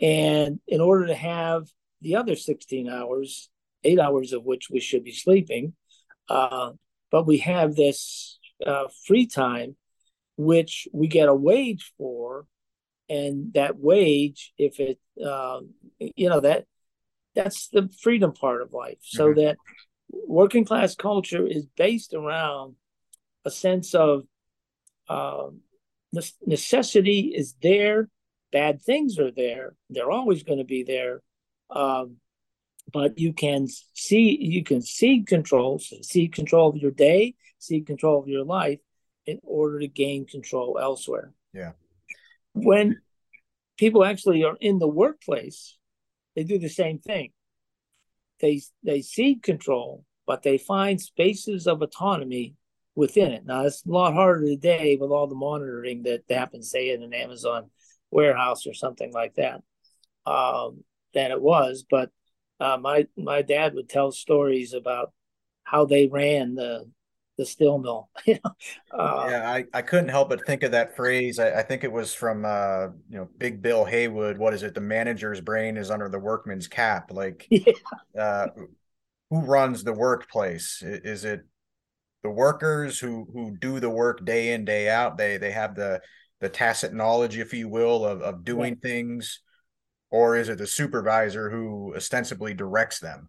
[0.00, 1.68] and in order to have
[2.00, 3.50] the other 16 hours,
[3.84, 5.74] eight hours of which we should be sleeping,
[6.28, 6.72] uh,
[7.12, 9.76] but we have this uh, free time,
[10.36, 12.46] which we get a wage for,
[13.08, 16.64] and that wage, if it, um, you know, that
[17.34, 18.98] that's the freedom part of life.
[19.02, 19.40] So mm-hmm.
[19.40, 19.56] that
[20.08, 22.76] working class culture is based around
[23.44, 24.24] a sense of
[25.08, 25.48] uh,
[26.46, 28.08] necessity is there,
[28.52, 31.20] bad things are there, they're always going to be there.
[31.70, 32.16] Um,
[32.92, 38.20] but you can see you can cede control, cede control of your day, cede control
[38.20, 38.80] of your life
[39.26, 41.32] in order to gain control elsewhere.
[41.52, 41.72] Yeah.
[42.54, 43.00] When
[43.78, 45.76] people actually are in the workplace,
[46.36, 47.32] they do the same thing.
[48.40, 52.54] They they cede control, but they find spaces of autonomy
[52.94, 53.46] within it.
[53.46, 57.14] Now it's a lot harder today with all the monitoring that happens, say in an
[57.14, 57.70] Amazon
[58.10, 59.62] warehouse or something like that,
[60.26, 60.84] um,
[61.14, 61.84] than it was.
[61.88, 62.10] But
[62.62, 65.12] uh, my my dad would tell stories about
[65.64, 66.88] how they ran the
[67.38, 68.08] the steel mill.
[68.28, 71.38] uh, yeah, I, I couldn't help but think of that phrase.
[71.38, 74.38] I, I think it was from uh, you know Big Bill Haywood.
[74.38, 74.74] What is it?
[74.74, 77.10] The manager's brain is under the workman's cap.
[77.10, 77.72] Like, yeah.
[78.18, 78.46] uh,
[79.30, 80.82] who runs the workplace?
[80.84, 81.40] Is it
[82.22, 86.00] the workers who who do the work day in day out they they have the
[86.40, 88.82] the tacit knowledge if you will of of doing right.
[88.82, 89.40] things
[90.12, 93.28] or is it the supervisor who ostensibly directs them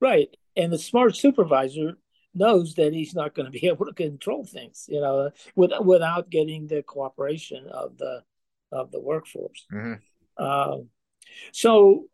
[0.00, 1.98] right and the smart supervisor
[2.34, 6.30] knows that he's not going to be able to control things you know with, without
[6.30, 8.22] getting the cooperation of the
[8.70, 10.44] of the workforce mm-hmm.
[10.44, 10.88] um,
[11.52, 12.04] so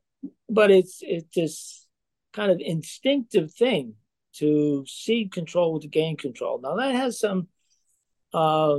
[0.48, 1.86] but it's it's this
[2.32, 3.94] kind of instinctive thing
[4.34, 6.60] to cede control to gain control.
[6.60, 7.48] Now that has some
[8.32, 8.78] uh,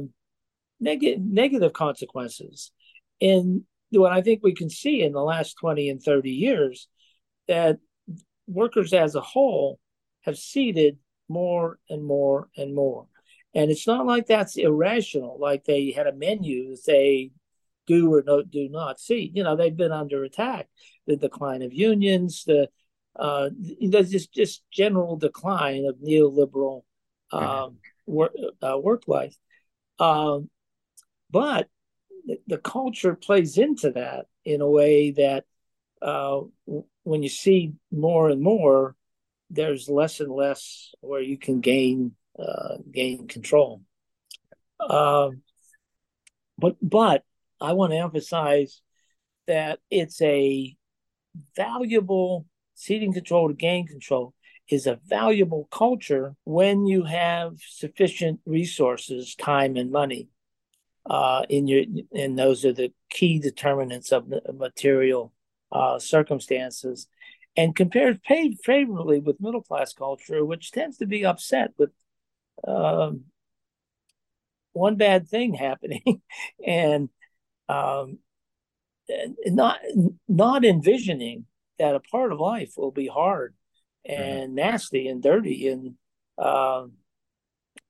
[0.80, 2.72] negative negative consequences.
[3.20, 3.64] In
[3.98, 6.88] what I think we can see in the last twenty and thirty years,
[7.48, 7.78] that
[8.48, 9.80] workers as a whole
[10.22, 13.08] have ceded more and more and more.
[13.54, 17.32] And it's not like that's irrational, like they had a menu to say
[17.88, 19.32] do or no, do not see.
[19.34, 20.68] You know, they've been under attack.
[21.08, 22.70] The decline of unions, the
[23.16, 26.84] uh, there's just just general decline of neoliberal
[27.32, 27.76] um, mm-hmm.
[28.08, 29.36] work uh, work life.
[30.00, 30.50] Um,
[31.30, 31.70] but
[32.48, 35.46] the, culture plays into that in a way that
[36.02, 36.42] uh,
[37.04, 38.96] when you see more and more,
[39.50, 43.82] there's less and less where you can gain uh, gain control.
[44.80, 45.42] Um,
[46.58, 47.24] but but
[47.62, 48.82] I want to emphasize
[49.48, 50.76] that it's a
[51.56, 54.34] valuable ceding control to gain control
[54.70, 60.28] is a valuable culture when you have sufficient resources, time and money.
[61.08, 61.84] Uh, in your
[62.14, 65.32] and those are the key determinants of material
[65.72, 67.08] uh, circumstances,
[67.56, 71.92] and compared favorably with middle class culture, which tends to be upset with
[72.68, 73.26] um,
[74.74, 76.22] one bad thing happening,
[76.66, 77.10] and
[77.70, 78.20] um,
[79.46, 79.80] not
[80.28, 81.46] not envisioning
[81.78, 83.54] that a part of life will be hard
[84.06, 85.96] and nasty and dirty and
[86.38, 86.94] um,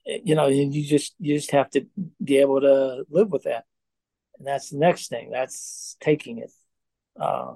[0.06, 1.86] you know you just you just have to
[2.24, 3.66] be able to live with that
[4.38, 6.52] and that's the next thing that's taking it
[7.20, 7.54] uh,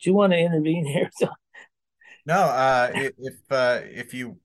[0.00, 1.10] do you want to intervene here
[2.26, 4.38] no uh, if uh, if you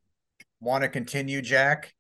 [0.60, 1.94] want to continue jack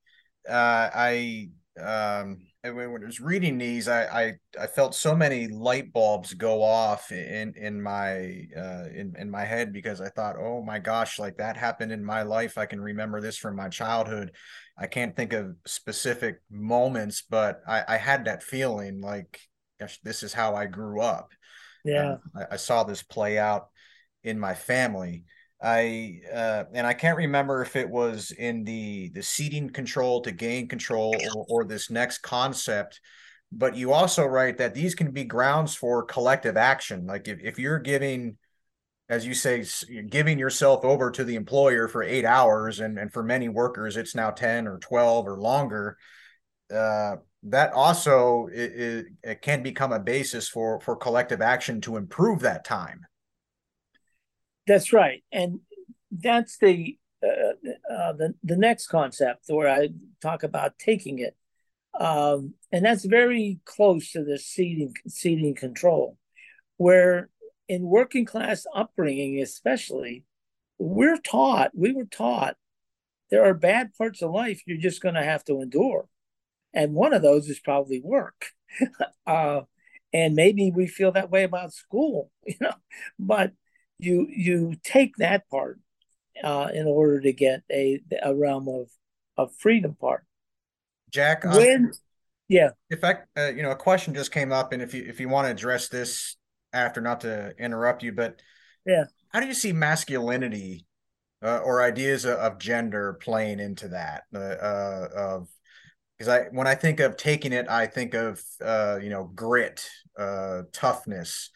[0.47, 1.49] uh, i
[1.79, 6.61] um, when I was reading these, I, I, I felt so many light bulbs go
[6.63, 11.19] off in in my uh, in in my head because I thought, oh my gosh,
[11.19, 12.57] like that happened in my life.
[12.57, 14.31] I can remember this from my childhood.
[14.77, 19.39] I can't think of specific moments, but I, I had that feeling like,
[19.79, 21.31] gosh, this is how I grew up.
[21.83, 23.69] Yeah, I, I saw this play out
[24.23, 25.23] in my family.
[25.61, 30.31] I uh, and I can't remember if it was in the the ceding control to
[30.31, 33.01] gain control or, or this next concept,
[33.51, 37.07] but you also write that these can be grounds for collective action.
[37.07, 38.37] Like if, if you're giving,
[39.09, 39.65] as you say,
[40.09, 44.15] giving yourself over to the employer for eight hours, and and for many workers it's
[44.15, 45.97] now ten or twelve or longer.
[46.73, 52.41] Uh, that also it, it can become a basis for for collective action to improve
[52.41, 53.05] that time
[54.67, 55.61] that's right, and
[56.11, 59.89] that's the uh, uh, the the next concept where I
[60.21, 61.35] talk about taking it,
[61.99, 66.17] um, and that's very close to the ceding, ceding control,
[66.75, 67.29] where
[67.67, 70.23] in working class upbringing, especially,
[70.79, 72.55] we're taught we were taught
[73.31, 76.07] there are bad parts of life you're just going to have to endure,
[76.73, 78.47] and one of those is probably work.
[79.27, 79.61] uh,
[80.13, 82.73] and maybe we feel that way about school, you know,
[83.19, 83.53] but
[83.99, 85.79] you you take that part
[86.43, 88.89] uh, in order to get a a realm of
[89.37, 90.23] of freedom part.
[91.11, 91.91] Jack, uh, when
[92.47, 95.19] yeah, if I uh, you know a question just came up, and if you if
[95.19, 96.37] you want to address this
[96.73, 98.41] after, not to interrupt you, but
[98.85, 100.85] yeah, how do you see masculinity
[101.43, 104.23] uh, or ideas of, gender playing into that?
[104.33, 105.49] Uh, uh, of
[106.17, 109.87] because I when I think of taking it, I think of uh you know grit,
[110.17, 111.51] uh toughness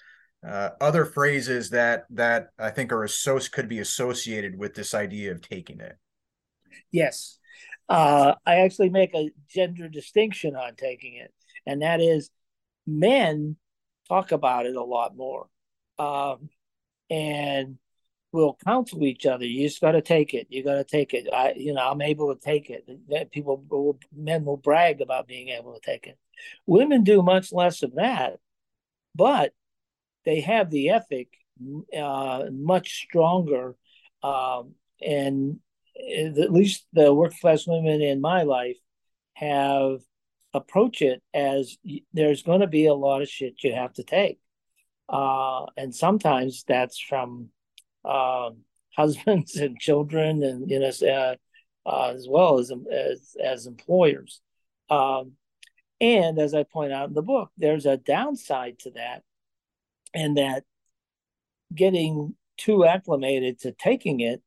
[0.47, 5.31] uh, other phrases that that I think are so could be associated with this idea
[5.31, 5.97] of taking it.
[6.91, 7.37] Yes,
[7.89, 11.31] uh, I actually make a gender distinction on taking it,
[11.65, 12.31] and that is
[12.87, 13.55] men
[14.11, 15.47] talk about it a lot more,
[15.97, 16.49] um,
[17.09, 17.77] and
[18.33, 19.45] will counsel each other.
[19.45, 20.47] You just got to take it.
[20.49, 21.27] You got to take it.
[21.33, 22.85] I, you know, I'm able to take it.
[23.31, 26.17] People, will, men will brag about being able to take it.
[26.65, 28.39] Women do much less of that,
[29.15, 29.53] but
[30.25, 31.29] they have the ethic
[31.97, 33.75] uh, much stronger,
[34.23, 35.59] um, and
[36.37, 38.77] at least the working class women in my life
[39.33, 39.99] have
[40.53, 41.77] approach it as
[42.13, 44.39] there's going to be a lot of shit you have to take,
[45.09, 47.49] uh, and sometimes that's from
[48.05, 48.51] uh,
[48.95, 51.35] husbands and children, and you know, uh,
[51.89, 54.41] uh, as well as as, as employers.
[54.89, 55.33] Um,
[55.99, 59.23] and as I point out in the book, there's a downside to that,
[60.13, 60.63] and that
[61.73, 64.41] getting too acclimated to taking it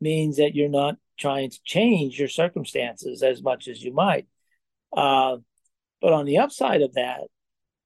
[0.00, 4.26] means that you're not trying to change your circumstances as much as you might.
[4.96, 5.36] Uh,
[6.00, 7.22] but on the upside of that,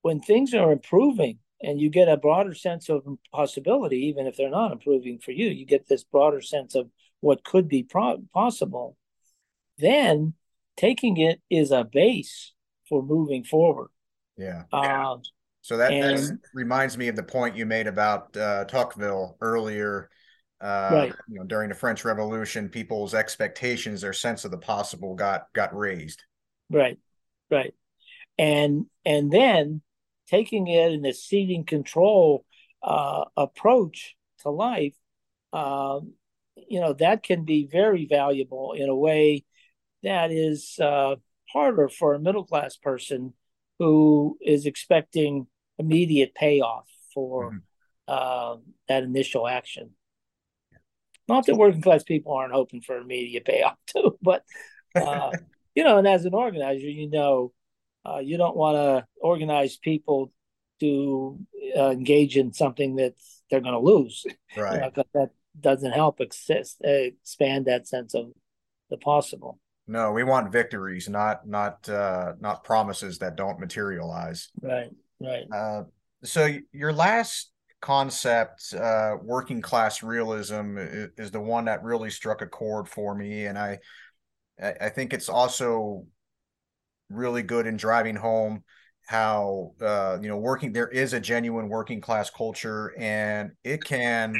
[0.01, 3.03] when things are improving and you get a broader sense of
[3.33, 6.89] possibility, even if they're not improving for you, you get this broader sense of
[7.21, 8.97] what could be pro- possible.
[9.77, 10.33] Then
[10.77, 12.53] taking it is a base
[12.87, 13.89] for moving forward.
[14.37, 14.63] Yeah.
[14.71, 15.17] Uh,
[15.61, 20.09] so that, and, that reminds me of the point you made about uh, Tocqueville earlier.
[20.61, 21.13] Uh, right.
[21.27, 25.75] You know, during the French Revolution, people's expectations, their sense of the possible, got got
[25.75, 26.23] raised.
[26.69, 26.99] Right.
[27.49, 27.73] Right.
[28.37, 29.81] And and then
[30.27, 32.45] taking it in a ceding control
[32.83, 34.95] uh, approach to life,
[35.53, 36.13] um,
[36.55, 39.45] you know, that can be very valuable in a way
[40.03, 41.15] that is uh,
[41.49, 43.33] harder for a middle class person
[43.79, 47.57] who is expecting immediate payoff for mm-hmm.
[48.07, 48.57] uh,
[48.87, 49.91] that initial action.
[51.27, 54.43] Not that working class people aren't hoping for immediate payoff too, but
[54.95, 55.31] uh,
[55.75, 57.51] you know, and as an organizer, you know,
[58.05, 60.31] uh, you don't want to organize people
[60.79, 61.39] to
[61.77, 63.15] uh, engage in something that
[63.49, 64.25] they're going to lose.
[64.57, 64.75] Right.
[64.75, 68.27] You know, that doesn't help exist, expand that sense of
[68.89, 69.59] the possible.
[69.85, 74.47] No, we want victories, not not uh, not promises that don't materialize.
[74.61, 74.89] Right.
[75.19, 75.43] Right.
[75.53, 75.83] Uh,
[76.23, 77.51] so your last
[77.81, 83.13] concept, uh, working class realism, is, is the one that really struck a chord for
[83.13, 83.79] me, and I
[84.57, 86.05] I think it's also
[87.09, 88.63] really good in driving home
[89.07, 94.33] how uh, you know working there is a genuine working class culture and it can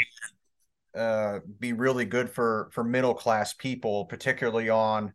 [0.98, 5.14] uh, be really good for for middle class people particularly on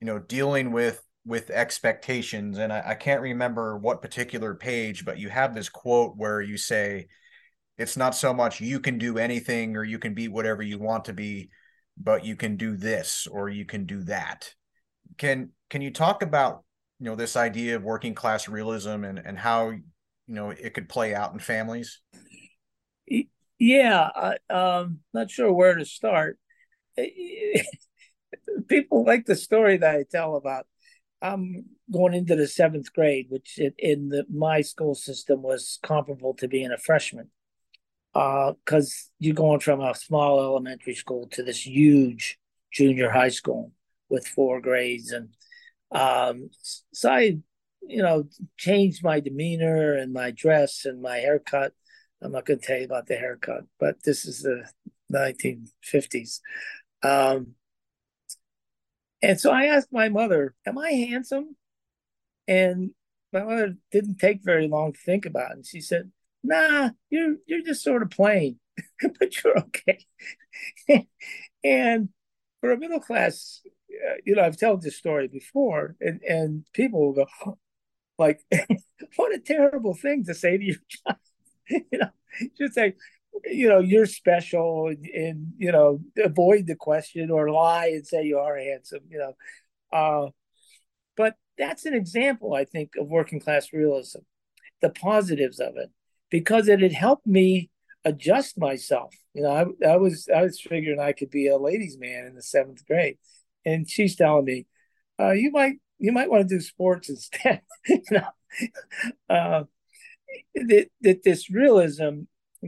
[0.00, 2.58] you know dealing with with expectations.
[2.58, 6.56] And I, I can't remember what particular page but you have this quote where you
[6.56, 7.06] say
[7.78, 11.06] it's not so much you can do anything or you can be whatever you want
[11.06, 11.50] to be
[11.96, 14.54] but you can do this or you can do that.
[15.18, 16.64] Can can you talk about
[17.02, 19.82] you know this idea of working class realism and and how you
[20.28, 22.00] know it could play out in families?
[23.58, 26.38] Yeah I, um not sure where to start.
[28.68, 30.66] People like the story that i tell about
[31.20, 36.46] i'm going into the seventh grade which in the my school system was comparable to
[36.46, 37.30] being a freshman.
[38.12, 42.38] Because uh, you're going from a small elementary school to this huge
[42.70, 43.72] junior high school
[44.08, 45.30] with four grades and
[45.94, 46.50] um,
[46.92, 47.38] so I,
[47.82, 48.24] you know,
[48.56, 51.72] changed my demeanor and my dress and my haircut.
[52.22, 54.64] I'm not going to tell you about the haircut, but this is the
[55.12, 56.40] 1950s.
[57.02, 57.54] Um,
[59.20, 61.56] and so I asked my mother, Am I handsome?
[62.48, 62.90] And
[63.32, 65.56] my mother didn't take very long to think about it.
[65.56, 66.10] And she said,
[66.42, 68.58] Nah, you're you're just sort of plain,
[69.18, 70.06] but you're okay.
[71.64, 72.08] and
[72.60, 73.62] for a middle class
[74.24, 77.58] you know, I've told this story before, and, and people will go,
[78.18, 78.40] like,
[79.16, 80.76] what a terrible thing to say to your
[81.06, 81.18] child.
[81.68, 82.10] you know,
[82.58, 82.94] just say,
[83.44, 88.24] you know, you're special and, and, you know, avoid the question or lie and say
[88.24, 89.34] you are handsome, you know.
[89.92, 90.30] Uh,
[91.16, 94.20] but that's an example, I think, of working class realism,
[94.80, 95.90] the positives of it,
[96.30, 97.70] because it had helped me
[98.04, 99.14] adjust myself.
[99.34, 102.34] You know, I, I was I was figuring I could be a ladies' man in
[102.34, 103.18] the seventh grade,
[103.64, 104.66] and she's telling me,
[105.20, 108.28] uh, "You might you might want to do sports instead." you know,
[109.28, 109.64] uh,
[110.54, 112.22] that, that this realism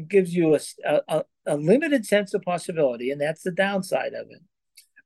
[0.08, 4.42] gives you a, a, a limited sense of possibility, and that's the downside of it.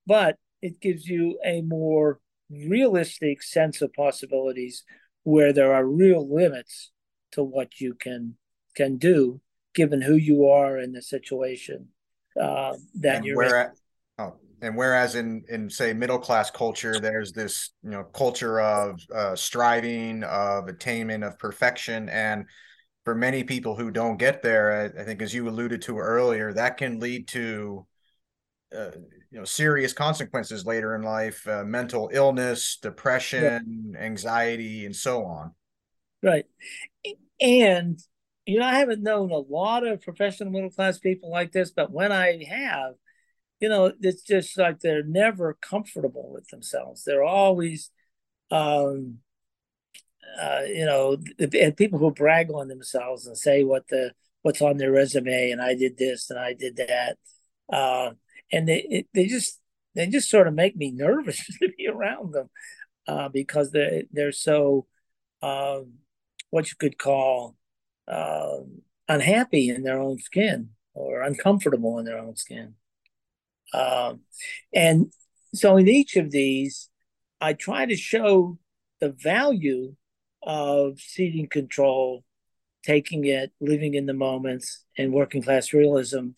[0.06, 2.20] But it gives you a more
[2.50, 4.84] realistic sense of possibilities
[5.22, 6.90] where there are real limits
[7.32, 8.36] to what you can
[8.74, 9.40] can do
[9.74, 11.88] given who you are in the situation
[12.40, 13.70] uh, that and you're where, in.
[14.60, 19.36] And whereas in in say middle class culture there's this you know culture of uh,
[19.36, 22.08] striving of attainment of perfection.
[22.08, 22.46] And
[23.04, 26.52] for many people who don't get there I, I think as you alluded to earlier
[26.52, 27.86] that can lead to
[28.76, 28.90] uh,
[29.30, 34.00] you know serious consequences later in life uh, mental illness depression yeah.
[34.00, 35.52] anxiety and so on.
[36.22, 36.46] Right.
[37.40, 37.98] And
[38.48, 41.92] you know i haven't known a lot of professional middle class people like this but
[41.92, 42.94] when i have
[43.60, 47.04] you know, it's just like they're never comfortable with themselves.
[47.04, 47.90] They're always,
[48.50, 49.18] um,
[50.40, 54.76] uh, you know, and people who brag on themselves and say what the what's on
[54.76, 57.18] their resume, and I did this and I did that,
[57.72, 58.10] uh,
[58.52, 59.60] and they they just
[59.94, 62.50] they just sort of make me nervous to be around them
[63.06, 64.86] uh, because they they're so
[65.42, 65.94] um,
[66.50, 67.56] what you could call
[68.06, 68.58] uh,
[69.08, 72.74] unhappy in their own skin or uncomfortable in their own skin.
[73.72, 74.20] Um,
[74.74, 75.12] and
[75.54, 76.88] so in each of these,
[77.40, 78.58] I try to show
[79.00, 79.94] the value
[80.42, 82.24] of ceding control,
[82.84, 86.30] taking it, living in the moments, and working class realism,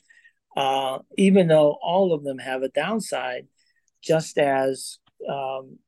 [0.56, 3.46] uh, even though all of them have a downside,
[4.02, 5.78] just as um,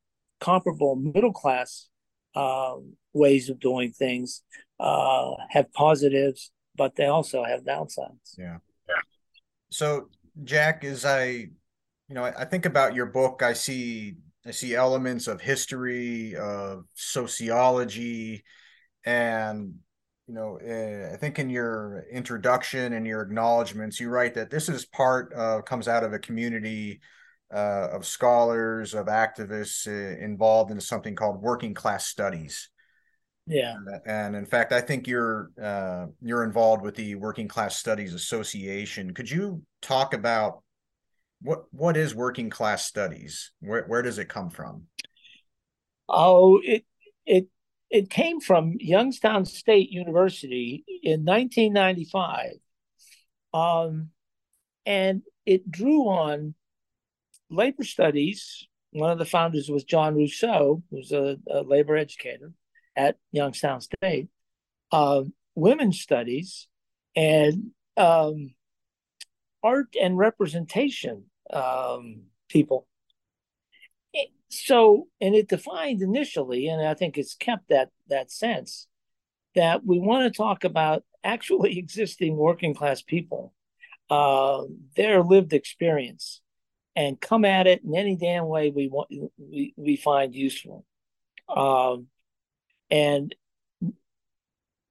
[0.41, 1.89] comparable middle class
[2.35, 4.43] um, ways of doing things
[4.81, 8.37] uh, have positives, but they also have downsides.
[8.39, 8.59] Yeah.
[9.71, 10.09] So,
[10.45, 11.51] Jack, as I, you
[12.15, 14.17] know, I, I think about your book, I see
[14.47, 18.45] I see elements of history, of sociology,
[19.05, 19.75] and
[20.27, 24.69] you know, uh, I think in your introduction and your acknowledgments, you write that this
[24.69, 27.01] is part uh, comes out of a community
[27.53, 32.71] uh, of scholars, of activists uh, involved in something called working class studies.
[33.53, 33.75] Yeah,
[34.07, 39.13] and in fact, I think you're uh, you're involved with the Working Class Studies Association.
[39.13, 40.63] Could you talk about
[41.43, 43.53] what what is Working Class Studies?
[43.61, 44.85] Where where does it come from?
[46.09, 46.85] Oh, it
[47.27, 47.49] it
[47.91, 52.53] it came from Youngstown State University in 1995,
[53.53, 54.09] um,
[54.87, 56.55] and it drew on
[57.51, 58.67] labor studies.
[58.93, 62.53] One of the founders was John Russo, who's a, a labor educator
[62.97, 64.29] at Youngstown State,
[64.91, 65.23] uh,
[65.55, 66.69] women's studies,
[67.17, 68.55] and um,
[69.63, 72.87] art and representation um, people.
[74.49, 78.87] So, and it defined initially, and I think it's kept that that sense
[79.55, 83.55] that we want to talk about actually existing working class people,
[84.11, 84.65] uh,
[84.95, 86.43] their lived experience,
[86.95, 90.85] and come at it in any damn way we want we, we find useful.
[91.49, 92.09] Um,
[92.93, 93.35] and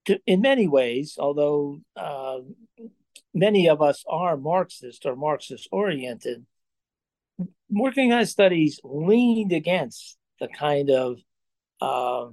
[0.05, 2.39] to, in many ways, although uh,
[3.31, 6.43] many of us are Marxist or Marxist oriented,
[7.69, 11.19] working class studies leaned against the kind of
[11.79, 12.27] uh,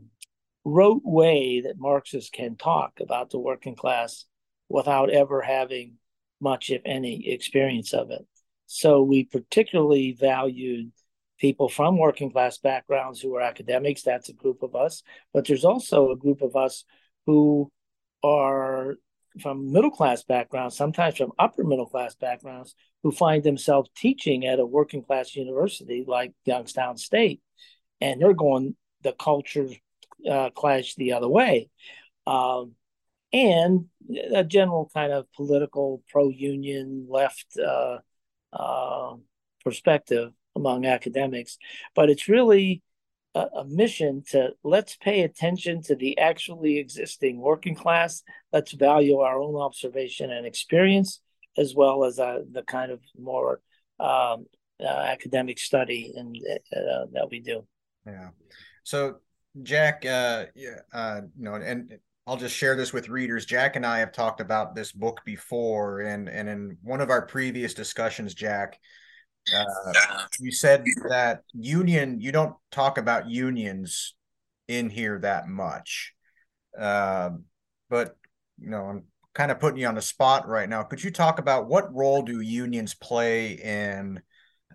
[0.65, 4.25] rote way that Marxists can talk about the working class
[4.71, 5.95] without ever having
[6.41, 8.27] much, if any, experience of it.
[8.67, 10.93] So we particularly valued
[11.39, 14.03] people from working class backgrounds who are academics.
[14.03, 15.03] That's a group of us.
[15.33, 16.85] But there's also a group of us
[17.27, 17.71] who
[18.23, 18.97] are
[19.41, 24.59] from middle class backgrounds, sometimes from upper middle class backgrounds, who find themselves teaching at
[24.59, 27.41] a working class university like Youngstown State.
[28.01, 29.69] And they're going the culture
[30.29, 31.71] uh, clash the other way.
[32.27, 32.75] Um,
[33.33, 33.87] and
[34.35, 37.99] a general kind of political pro union left uh,
[38.53, 39.15] uh,
[39.63, 41.59] perspective among academics,
[41.95, 42.83] but it's really
[43.35, 48.23] a, a, mission to let's pay attention to the actually existing working class.
[48.53, 51.21] Let's value our own observation and experience,
[51.57, 53.61] as well as uh, the kind of more
[54.01, 54.47] um,
[54.81, 56.37] uh, academic study and
[56.75, 57.67] uh, that we do.
[58.07, 58.31] Yeah.
[58.85, 59.17] So,
[59.63, 60.47] Jack, uh,
[60.93, 63.47] uh, you know, and I'll just share this with readers.
[63.47, 67.27] Jack and I have talked about this book before, and and in one of our
[67.27, 68.79] previous discussions, Jack,
[69.55, 69.93] uh,
[70.41, 74.15] you said that union, you don't talk about unions
[74.67, 76.15] in here that much.
[76.79, 77.31] Uh,
[77.89, 78.17] but,
[78.61, 80.83] you know, I'm kind of putting you on the spot right now.
[80.83, 84.21] Could you talk about what role do unions play in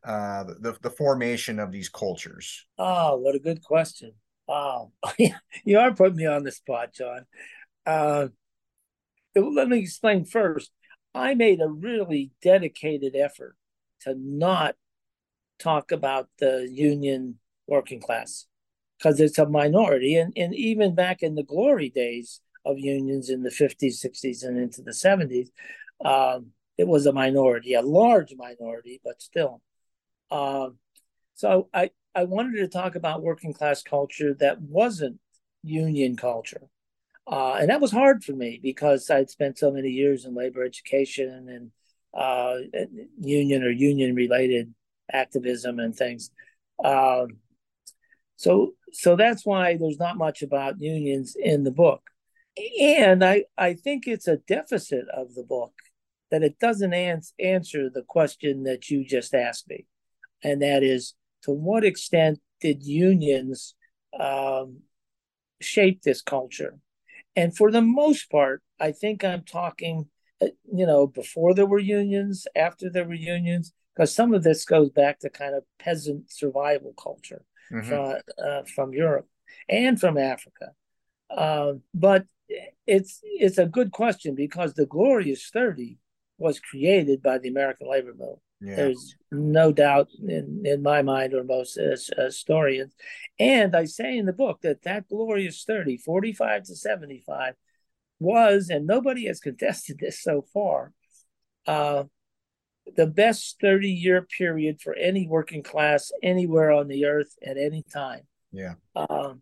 [0.04, 2.66] uh, the, the formation of these cultures?
[2.78, 4.14] Oh, what a good question.
[4.48, 4.92] Wow.
[5.64, 7.26] you are putting me on the spot, John.
[7.86, 8.28] Uh,
[9.36, 10.72] let me explain first.
[11.16, 13.56] I made a really dedicated effort
[14.04, 14.76] to not
[15.60, 18.46] talk about the union working class
[18.98, 20.16] because it's a minority.
[20.16, 24.58] And, and even back in the glory days of unions in the 50s, 60s, and
[24.58, 25.50] into the 70s,
[26.04, 26.48] um,
[26.78, 29.62] it was a minority, a large minority, but still.
[30.32, 30.78] Um,
[31.36, 35.20] so I, I wanted to talk about working class culture that wasn't
[35.62, 36.70] union culture.
[37.26, 40.64] Uh, and that was hard for me because I'd spent so many years in labor
[40.64, 41.72] education and
[42.14, 42.58] uh,
[43.20, 44.74] union or union related
[45.12, 46.32] activism and things.
[46.84, 47.38] Um,
[48.36, 52.02] so so that's why there's not much about unions in the book.
[52.80, 55.74] And I, I think it's a deficit of the book
[56.30, 59.88] that it doesn't ans- answer the question that you just asked me.
[60.44, 63.76] And that is to what extent did unions
[64.20, 64.82] um,
[65.60, 66.78] shape this culture?
[67.36, 70.08] And for the most part, I think I'm talking
[70.42, 74.90] you know, before there were unions, after there were unions, because some of this goes
[74.90, 77.88] back to kind of peasant survival culture mm-hmm.
[77.88, 79.28] from uh, from Europe
[79.70, 80.72] and from Africa.
[81.30, 82.26] Uh, but
[82.86, 85.98] it's it's a good question because the Glorious Thirty
[86.38, 88.40] was created by the American labor movement.
[88.64, 88.76] Yeah.
[88.76, 92.94] There's no doubt in, in my mind or most uh, historians.
[93.38, 97.56] And I say in the book that that glorious 30, 45 to 75,
[98.24, 100.94] was, and nobody has contested this so far,
[101.68, 102.04] uh,
[102.96, 107.84] the best 30 year period for any working class anywhere on the earth at any
[107.84, 108.22] time.
[108.52, 108.76] Yeah.
[108.96, 109.42] Um,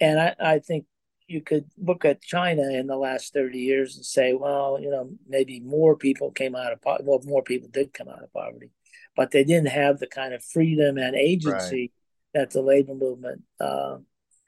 [0.00, 0.86] and I, I think
[1.26, 5.10] you could look at China in the last 30 years and say, well, you know,
[5.28, 7.04] maybe more people came out of poverty.
[7.06, 8.70] Well, more people did come out of poverty,
[9.14, 11.92] but they didn't have the kind of freedom and agency
[12.34, 12.40] right.
[12.40, 13.98] that the labor movement uh,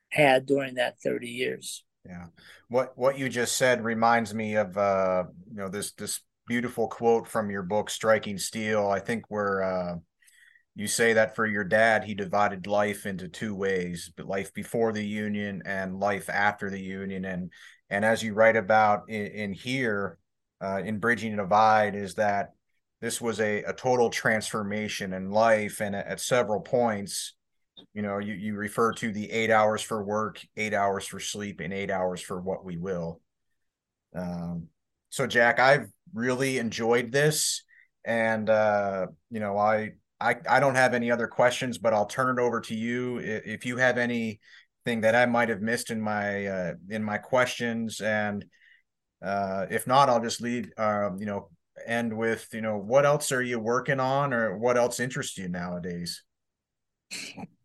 [0.08, 1.84] had during that 30 years.
[2.06, 2.26] Yeah.
[2.68, 7.28] What what you just said reminds me of uh, you know, this this beautiful quote
[7.28, 8.88] from your book, Striking Steel.
[8.88, 9.96] I think we're uh
[10.76, 15.04] you say that for your dad he divided life into two ways life before the
[15.04, 17.52] union and life after the union and
[17.90, 20.16] and as you write about in, in here
[20.62, 22.50] uh, in bridging the divide is that
[23.00, 27.34] this was a, a total transformation in life and at, at several points
[27.94, 31.60] you know you, you refer to the eight hours for work eight hours for sleep
[31.60, 33.20] and eight hours for what we will
[34.14, 34.68] um,
[35.08, 37.62] so jack i've really enjoyed this
[38.04, 42.38] and uh, you know i I, I don't have any other questions, but I'll turn
[42.38, 44.38] it over to you if you have anything
[45.00, 48.44] that I might have missed in my uh, in my questions, and
[49.24, 50.70] uh, if not, I'll just leave.
[50.76, 51.48] Um, you know,
[51.86, 55.48] end with you know what else are you working on, or what else interests you
[55.48, 56.22] nowadays?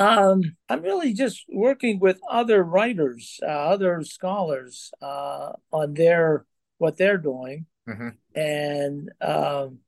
[0.00, 6.46] Um, I'm really just working with other writers, uh, other scholars uh, on their
[6.78, 8.08] what they're doing, mm-hmm.
[8.34, 9.80] and um,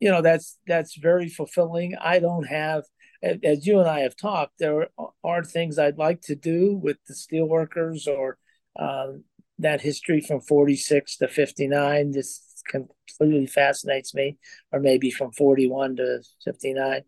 [0.00, 1.94] you know that's that's very fulfilling.
[2.00, 2.82] I don't have
[3.22, 4.88] as you and i have talked there
[5.24, 8.38] are things i'd like to do with the steelworkers or
[8.78, 9.24] um,
[9.58, 14.36] that history from 46 to 59 this completely fascinates me
[14.70, 17.02] or maybe from 41 to 59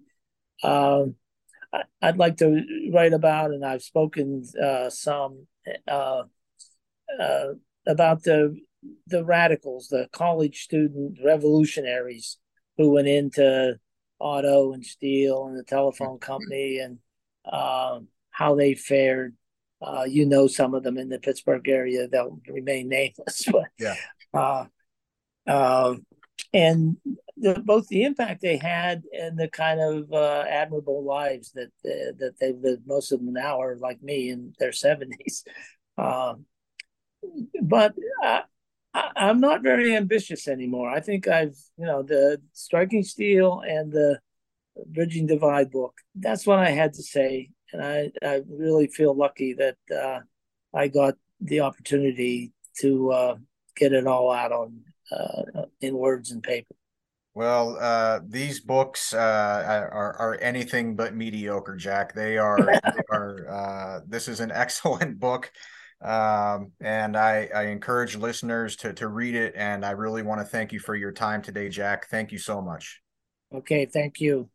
[0.62, 1.14] um,
[1.72, 2.62] I, would like to
[2.92, 5.46] write about and i've spoken uh, some
[5.86, 6.22] uh,
[7.20, 7.46] uh,
[7.86, 8.56] about the
[9.06, 12.38] the radicals the college student revolutionaries
[12.76, 13.78] who went into
[14.18, 16.98] auto and steel and the telephone company and
[17.50, 19.34] um, how they fared.
[19.80, 22.08] Uh, you know some of them in the Pittsburgh area.
[22.08, 23.94] They'll remain nameless, but yeah.
[24.34, 24.64] Uh,
[25.46, 25.94] uh,
[26.52, 26.96] and
[27.40, 32.12] the, both the impact they had and the kind of uh, admirable lives that uh,
[32.18, 32.86] that they've lived.
[32.86, 35.44] Most of them now are like me in their seventies.
[35.96, 36.44] Um,
[37.60, 38.44] but I,
[39.16, 40.88] am not very ambitious anymore.
[40.88, 44.20] I think I've, you know, the Striking Steel and the
[44.86, 45.94] Bridging Divide book.
[46.14, 50.20] That's what I had to say, and I, I really feel lucky that uh,
[50.72, 53.36] I got the opportunity to uh,
[53.76, 54.80] get it all out on
[55.10, 56.74] uh, in words and paper.
[57.38, 62.12] Well, uh, these books uh, are, are anything but mediocre, Jack.
[62.12, 62.56] They are.
[62.66, 63.48] they are.
[63.48, 65.52] Uh, this is an excellent book
[66.00, 69.54] um, and I, I encourage listeners to to read it.
[69.56, 72.08] And I really want to thank you for your time today, Jack.
[72.08, 73.00] Thank you so much.
[73.54, 74.50] Okay, thank you.